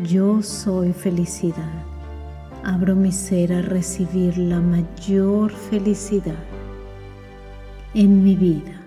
Yo 0.03 0.41
soy 0.41 0.93
felicidad 0.93 1.85
abro 2.65 2.95
mi 2.95 3.11
ser 3.11 3.53
a 3.53 3.61
recibir 3.61 4.39
la 4.39 4.59
mayor 4.59 5.51
felicidad 5.51 6.43
en 7.93 8.23
mi 8.23 8.35
vida, 8.35 8.81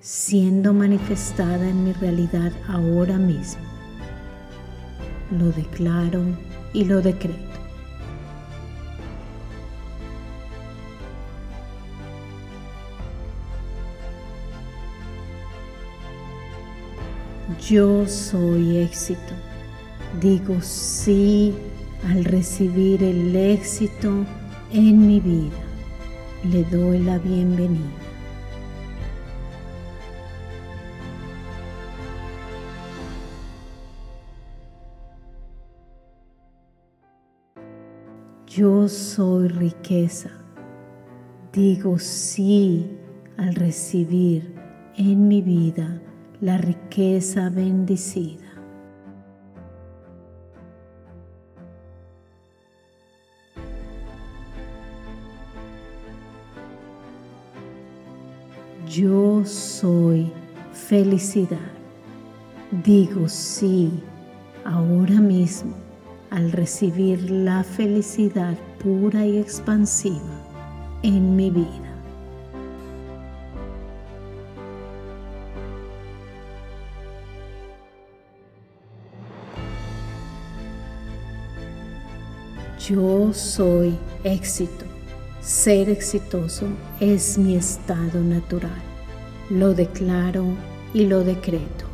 siendo 0.00 0.72
manifestada 0.72 1.68
en 1.68 1.84
mi 1.84 1.92
realidad 1.92 2.52
ahora 2.68 3.18
mismo. 3.18 3.71
Lo 5.38 5.50
declaro 5.50 6.20
y 6.74 6.84
lo 6.84 7.00
decreto. 7.00 7.38
Yo 17.66 18.06
soy 18.06 18.78
éxito. 18.78 19.20
Digo 20.20 20.60
sí 20.60 21.54
al 22.10 22.24
recibir 22.24 23.02
el 23.02 23.34
éxito 23.34 24.26
en 24.70 25.06
mi 25.06 25.20
vida, 25.20 25.56
le 26.44 26.64
doy 26.64 26.98
la 26.98 27.16
bienvenida. 27.18 28.01
Yo 38.54 38.86
soy 38.86 39.48
riqueza. 39.48 40.28
Digo 41.54 41.98
sí 41.98 42.98
al 43.38 43.54
recibir 43.54 44.54
en 44.94 45.26
mi 45.26 45.40
vida 45.40 46.02
la 46.42 46.58
riqueza 46.58 47.48
bendecida. 47.48 48.52
Yo 58.86 59.46
soy 59.46 60.30
felicidad. 60.74 61.72
Digo 62.84 63.30
sí 63.30 64.02
ahora 64.62 65.22
mismo 65.22 65.81
al 66.32 66.50
recibir 66.50 67.30
la 67.30 67.62
felicidad 67.62 68.56
pura 68.82 69.26
y 69.26 69.36
expansiva 69.36 70.40
en 71.02 71.36
mi 71.36 71.50
vida. 71.50 71.92
Yo 82.88 83.32
soy 83.34 83.94
éxito. 84.24 84.86
Ser 85.42 85.90
exitoso 85.90 86.66
es 86.98 87.36
mi 87.36 87.56
estado 87.56 88.20
natural. 88.20 88.82
Lo 89.50 89.74
declaro 89.74 90.46
y 90.94 91.04
lo 91.04 91.24
decreto. 91.24 91.91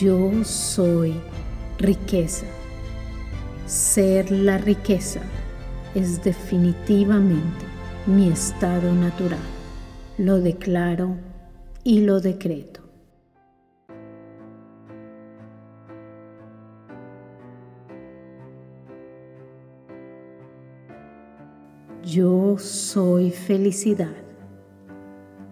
Yo 0.00 0.44
soy 0.44 1.12
riqueza. 1.78 2.46
Ser 3.66 4.30
la 4.30 4.56
riqueza 4.56 5.20
es 5.92 6.22
definitivamente 6.22 7.64
mi 8.06 8.28
estado 8.28 8.92
natural. 8.92 9.40
Lo 10.16 10.38
declaro 10.38 11.16
y 11.82 12.02
lo 12.02 12.20
decreto. 12.20 12.80
Yo 22.04 22.56
soy 22.58 23.32
felicidad. 23.32 24.14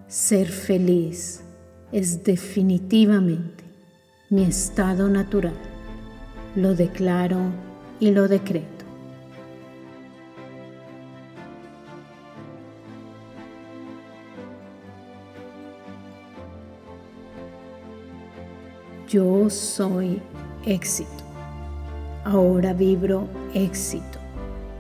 Ser 0.07 0.47
feliz 0.47 1.43
es 1.91 2.23
definitivamente 2.23 3.66
mi 4.29 4.45
estado 4.45 5.09
natural. 5.09 5.55
Lo 6.57 6.75
declaro 6.75 7.39
y 8.01 8.11
lo 8.11 8.27
decreto. 8.27 8.85
Yo 19.09 19.49
soy 19.49 20.21
éxito. 20.65 21.11
Ahora 22.25 22.73
vibro 22.73 23.29
éxito. 23.55 24.19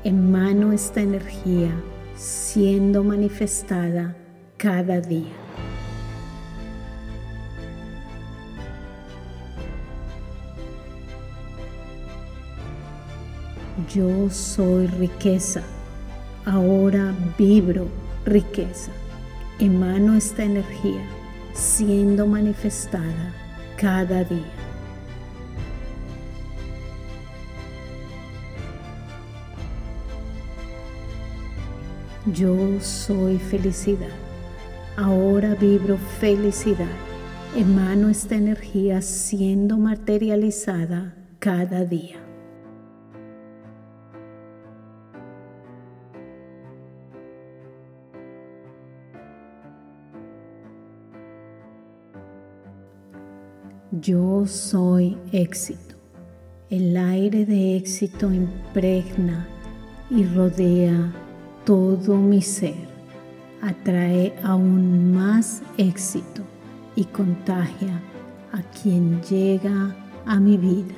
Emano 0.02 0.72
esta 0.72 1.00
energía 1.00 1.70
siendo 2.16 3.04
manifestada 3.04 4.16
cada 4.56 5.00
día. 5.00 5.45
Yo 13.94 14.28
soy 14.30 14.88
riqueza. 14.88 15.62
Ahora 16.44 17.14
vibro 17.38 17.86
riqueza. 18.24 18.90
Emano 19.60 20.16
esta 20.16 20.42
energía 20.42 21.02
siendo 21.54 22.26
manifestada 22.26 23.32
cada 23.76 24.24
día. 24.24 24.52
Yo 32.32 32.80
soy 32.80 33.38
felicidad. 33.38 34.08
Ahora 34.96 35.54
vibro 35.54 35.96
felicidad. 36.18 36.86
Emano 37.54 38.08
esta 38.08 38.34
energía 38.34 39.00
siendo 39.00 39.78
materializada 39.78 41.14
cada 41.38 41.84
día. 41.84 42.25
Yo 54.00 54.44
soy 54.46 55.16
éxito. 55.32 55.94
El 56.68 56.96
aire 56.98 57.46
de 57.46 57.76
éxito 57.76 58.30
impregna 58.30 59.46
y 60.10 60.24
rodea 60.24 61.14
todo 61.64 62.16
mi 62.16 62.42
ser. 62.42 62.74
Atrae 63.62 64.34
aún 64.42 65.14
más 65.14 65.62
éxito 65.78 66.42
y 66.94 67.04
contagia 67.04 68.02
a 68.52 68.60
quien 68.62 69.22
llega 69.22 69.96
a 70.26 70.40
mi 70.40 70.58
vida. 70.58 70.94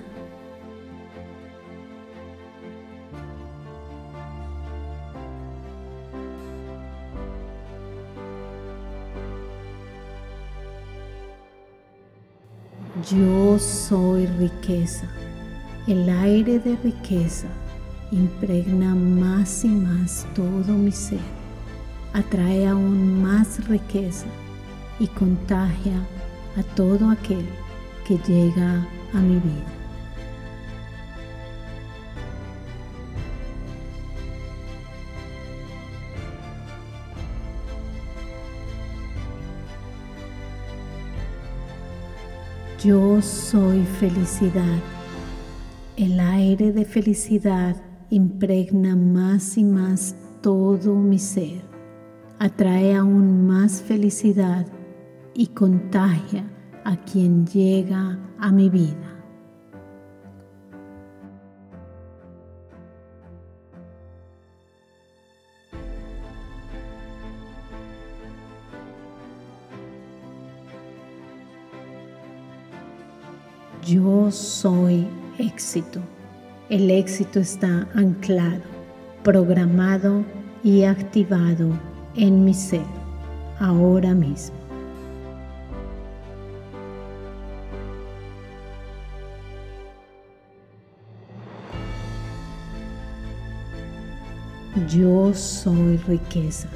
Yo 13.10 13.58
soy 13.58 14.26
riqueza. 14.26 15.06
El 15.86 16.10
aire 16.10 16.58
de 16.58 16.76
riqueza 16.76 17.46
impregna 18.10 18.94
más 18.94 19.64
y 19.64 19.68
más 19.68 20.26
todo 20.34 20.74
mi 20.74 20.92
ser. 20.92 21.20
Atrae 22.12 22.66
aún 22.66 23.22
más 23.22 23.66
riqueza 23.66 24.26
y 25.00 25.06
contagia 25.06 26.06
a 26.58 26.62
todo 26.74 27.08
aquel 27.08 27.46
que 28.06 28.18
llega 28.30 28.86
a 29.14 29.20
mi 29.20 29.36
vida. 29.36 29.77
Yo 42.84 43.20
soy 43.20 43.82
felicidad. 43.82 44.78
El 45.96 46.20
aire 46.20 46.70
de 46.70 46.84
felicidad 46.84 47.74
impregna 48.08 48.94
más 48.94 49.58
y 49.58 49.64
más 49.64 50.14
todo 50.42 50.94
mi 50.94 51.18
ser. 51.18 51.60
Atrae 52.38 52.94
aún 52.94 53.48
más 53.48 53.82
felicidad 53.82 54.64
y 55.34 55.48
contagia 55.48 56.48
a 56.84 56.96
quien 56.98 57.48
llega 57.48 58.16
a 58.38 58.52
mi 58.52 58.70
vida. 58.70 59.07
Yo 74.08 74.30
soy 74.30 75.06
éxito. 75.38 76.00
El 76.70 76.90
éxito 76.90 77.40
está 77.40 77.86
anclado, 77.94 78.62
programado 79.22 80.24
y 80.64 80.84
activado 80.84 81.68
en 82.16 82.42
mi 82.42 82.54
ser 82.54 82.86
ahora 83.60 84.14
mismo. 84.14 84.56
Yo 94.88 95.34
soy 95.34 95.98
riqueza. 96.08 96.70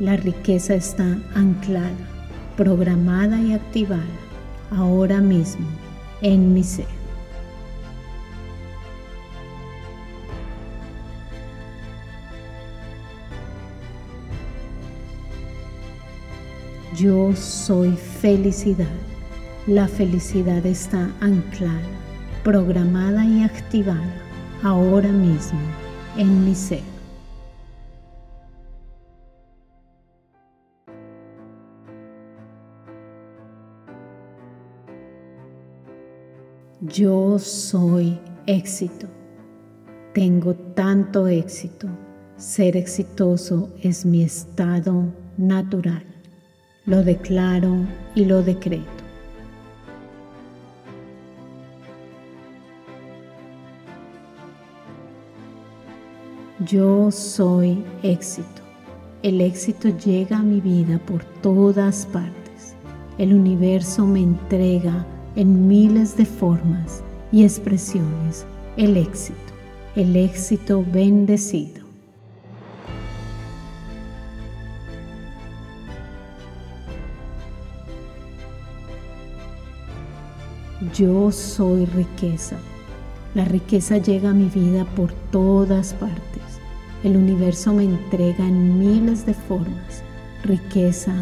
La 0.00 0.16
riqueza 0.16 0.74
está 0.74 1.16
anclada, 1.36 1.92
programada 2.56 3.40
y 3.40 3.52
activada 3.52 4.02
ahora 4.72 5.20
mismo 5.20 5.85
en 6.22 6.54
mi 6.54 6.62
ser. 6.62 6.86
Yo 16.96 17.36
soy 17.36 17.92
felicidad. 17.92 18.86
La 19.66 19.86
felicidad 19.86 20.64
está 20.64 21.10
anclada, 21.20 21.82
programada 22.42 23.24
y 23.24 23.42
activada 23.42 24.14
ahora 24.62 25.10
mismo 25.10 25.60
en 26.16 26.44
mi 26.44 26.54
ser. 26.54 26.95
Yo 36.92 37.38
soy 37.38 38.16
éxito. 38.46 39.08
Tengo 40.14 40.54
tanto 40.54 41.26
éxito. 41.26 41.88
Ser 42.36 42.76
exitoso 42.76 43.70
es 43.82 44.06
mi 44.06 44.22
estado 44.22 45.06
natural. 45.36 46.04
Lo 46.84 47.02
declaro 47.02 47.74
y 48.14 48.24
lo 48.26 48.42
decreto. 48.42 48.84
Yo 56.60 57.10
soy 57.10 57.82
éxito. 58.04 58.62
El 59.24 59.40
éxito 59.40 59.88
llega 59.88 60.38
a 60.38 60.42
mi 60.42 60.60
vida 60.60 61.00
por 61.04 61.24
todas 61.42 62.06
partes. 62.06 62.76
El 63.18 63.32
universo 63.32 64.06
me 64.06 64.20
entrega 64.20 65.04
en 65.36 65.68
miles 65.68 66.16
de 66.16 66.24
formas 66.24 67.02
y 67.30 67.44
expresiones 67.44 68.46
el 68.76 68.96
éxito, 68.96 69.38
el 69.94 70.16
éxito 70.16 70.84
bendecido. 70.92 71.84
Yo 80.94 81.30
soy 81.32 81.84
riqueza. 81.86 82.56
La 83.34 83.44
riqueza 83.44 83.98
llega 83.98 84.30
a 84.30 84.34
mi 84.34 84.48
vida 84.48 84.84
por 84.96 85.12
todas 85.30 85.92
partes. 85.94 86.22
El 87.04 87.16
universo 87.16 87.72
me 87.74 87.84
entrega 87.84 88.46
en 88.46 88.78
miles 88.78 89.26
de 89.26 89.34
formas 89.34 90.02
riqueza 90.42 91.12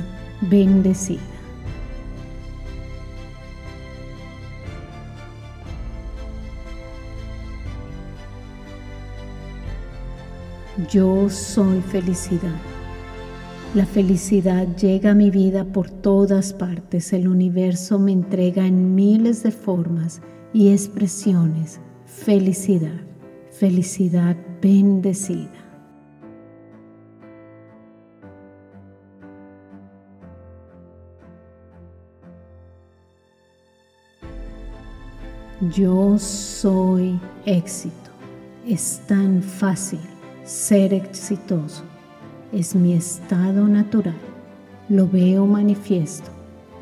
bendecida. 0.42 1.33
Yo 10.90 11.30
soy 11.30 11.80
felicidad. 11.80 12.60
La 13.76 13.86
felicidad 13.86 14.66
llega 14.76 15.12
a 15.12 15.14
mi 15.14 15.30
vida 15.30 15.64
por 15.64 15.88
todas 15.88 16.52
partes. 16.52 17.12
El 17.12 17.28
universo 17.28 18.00
me 18.00 18.10
entrega 18.10 18.66
en 18.66 18.96
miles 18.96 19.44
de 19.44 19.52
formas 19.52 20.20
y 20.52 20.72
expresiones 20.72 21.80
felicidad, 22.06 23.00
felicidad 23.52 24.36
bendecida. 24.60 25.48
Yo 35.72 36.18
soy 36.18 37.20
éxito. 37.46 37.94
Es 38.66 39.00
tan 39.06 39.42
fácil 39.42 40.00
ser 40.44 40.92
exitoso. 40.92 41.82
Es 42.52 42.74
mi 42.74 42.92
estado 42.92 43.66
natural. 43.66 44.14
Lo 44.88 45.08
veo 45.08 45.46
manifiesto 45.46 46.30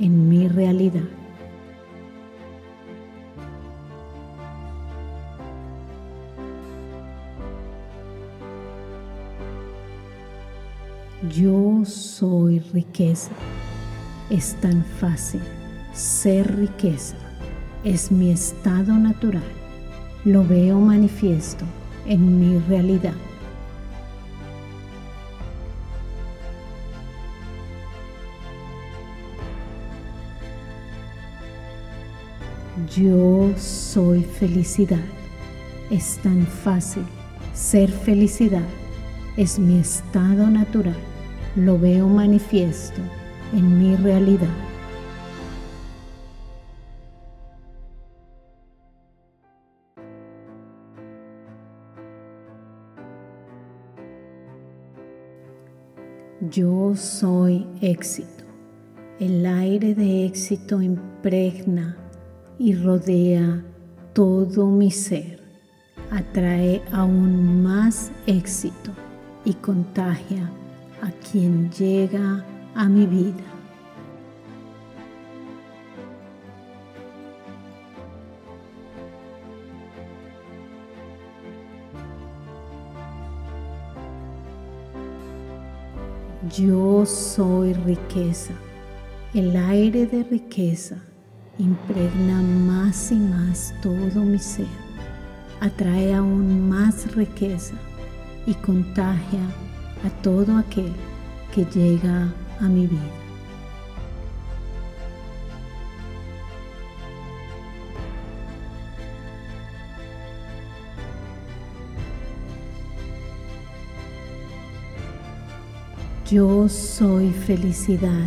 en 0.00 0.28
mi 0.28 0.48
realidad. 0.48 1.04
Yo 11.30 11.84
soy 11.84 12.58
riqueza. 12.58 13.30
Es 14.28 14.56
tan 14.60 14.84
fácil 14.84 15.40
ser 15.94 16.56
riqueza. 16.56 17.16
Es 17.84 18.10
mi 18.10 18.32
estado 18.32 18.94
natural. 18.94 19.44
Lo 20.24 20.44
veo 20.44 20.80
manifiesto 20.80 21.64
en 22.06 22.40
mi 22.40 22.58
realidad. 22.68 23.14
Yo 32.96 33.52
soy 33.56 34.22
felicidad. 34.22 35.04
Es 35.90 36.18
tan 36.22 36.46
fácil 36.46 37.04
ser 37.54 37.90
felicidad. 37.90 38.68
Es 39.36 39.58
mi 39.58 39.78
estado 39.78 40.48
natural 40.50 40.96
lo 41.56 41.78
veo 41.78 42.08
manifiesto 42.08 43.00
en 43.52 43.78
mi 43.78 43.96
realidad. 43.96 44.48
Yo 56.50 56.94
soy 56.96 57.66
éxito. 57.80 58.44
El 59.20 59.46
aire 59.46 59.94
de 59.94 60.26
éxito 60.26 60.82
impregna 60.82 62.01
y 62.62 62.76
rodea 62.76 63.60
todo 64.12 64.66
mi 64.66 64.92
ser. 64.92 65.42
Atrae 66.12 66.80
aún 66.92 67.60
más 67.64 68.12
éxito 68.28 68.92
y 69.44 69.54
contagia 69.54 70.48
a 71.00 71.10
quien 71.10 71.72
llega 71.72 72.44
a 72.76 72.88
mi 72.88 73.06
vida. 73.06 73.42
Yo 86.56 87.04
soy 87.06 87.72
riqueza. 87.72 88.52
El 89.34 89.56
aire 89.56 90.06
de 90.06 90.22
riqueza 90.22 91.02
impregna 91.58 92.40
más 92.42 93.12
y 93.12 93.16
más 93.16 93.74
todo 93.82 94.22
mi 94.22 94.38
ser. 94.38 94.66
Atrae 95.60 96.14
aún 96.14 96.68
más 96.68 97.14
riqueza 97.14 97.74
y 98.46 98.54
contagia 98.54 99.40
a 100.04 100.10
todo 100.22 100.56
aquel 100.56 100.92
que 101.54 101.64
llega 101.66 102.32
a 102.60 102.68
mi 102.68 102.86
vida. 102.86 103.00
Yo 116.28 116.66
soy 116.66 117.30
felicidad. 117.30 118.26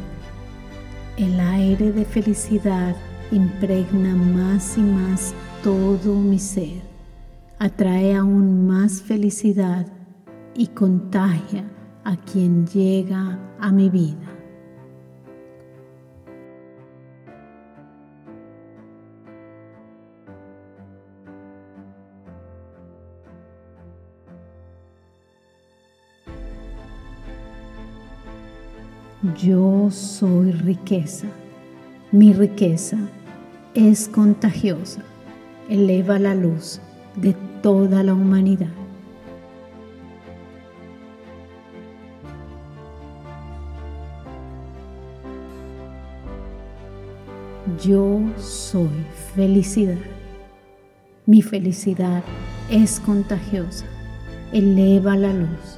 El 1.17 1.39
aire 1.39 1.91
de 1.91 2.05
felicidad 2.05 2.95
impregna 3.31 4.15
más 4.15 4.77
y 4.77 4.81
más 4.81 5.33
todo 5.63 6.15
mi 6.15 6.39
ser. 6.39 6.81
Atrae 7.59 8.15
aún 8.15 8.67
más 8.67 9.01
felicidad 9.01 9.87
y 10.53 10.67
contagia 10.67 11.65
a 12.03 12.15
quien 12.17 12.67
llega 12.67 13.39
a 13.59 13.71
mi 13.71 13.89
vida. 13.89 14.35
Yo 29.33 29.89
soy 29.89 30.51
riqueza. 30.51 31.27
Mi 32.15 32.31
riqueza 32.31 32.97
es 33.73 34.07
contagiosa. 34.07 35.01
Eleva 35.67 36.17
la 36.17 36.33
luz 36.33 36.79
de 37.17 37.35
toda 37.61 38.03
la 38.03 38.13
humanidad. 38.13 38.69
Yo 47.83 48.21
soy 48.37 48.87
felicidad. 49.35 49.97
Mi 51.25 51.41
felicidad 51.41 52.23
es 52.71 53.01
contagiosa. 53.01 53.87
Eleva 54.53 55.17
la 55.17 55.33
luz 55.33 55.77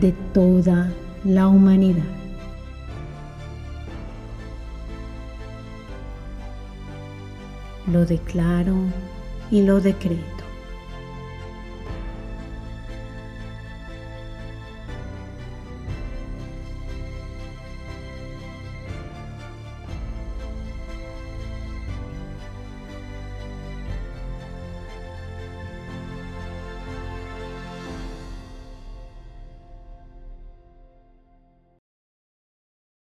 de 0.00 0.14
toda 0.32 0.90
la 1.22 1.48
humanidad. 1.48 2.25
Lo 7.86 8.04
declaro 8.04 8.74
y 9.50 9.62
lo 9.62 9.80
decreto. 9.80 10.35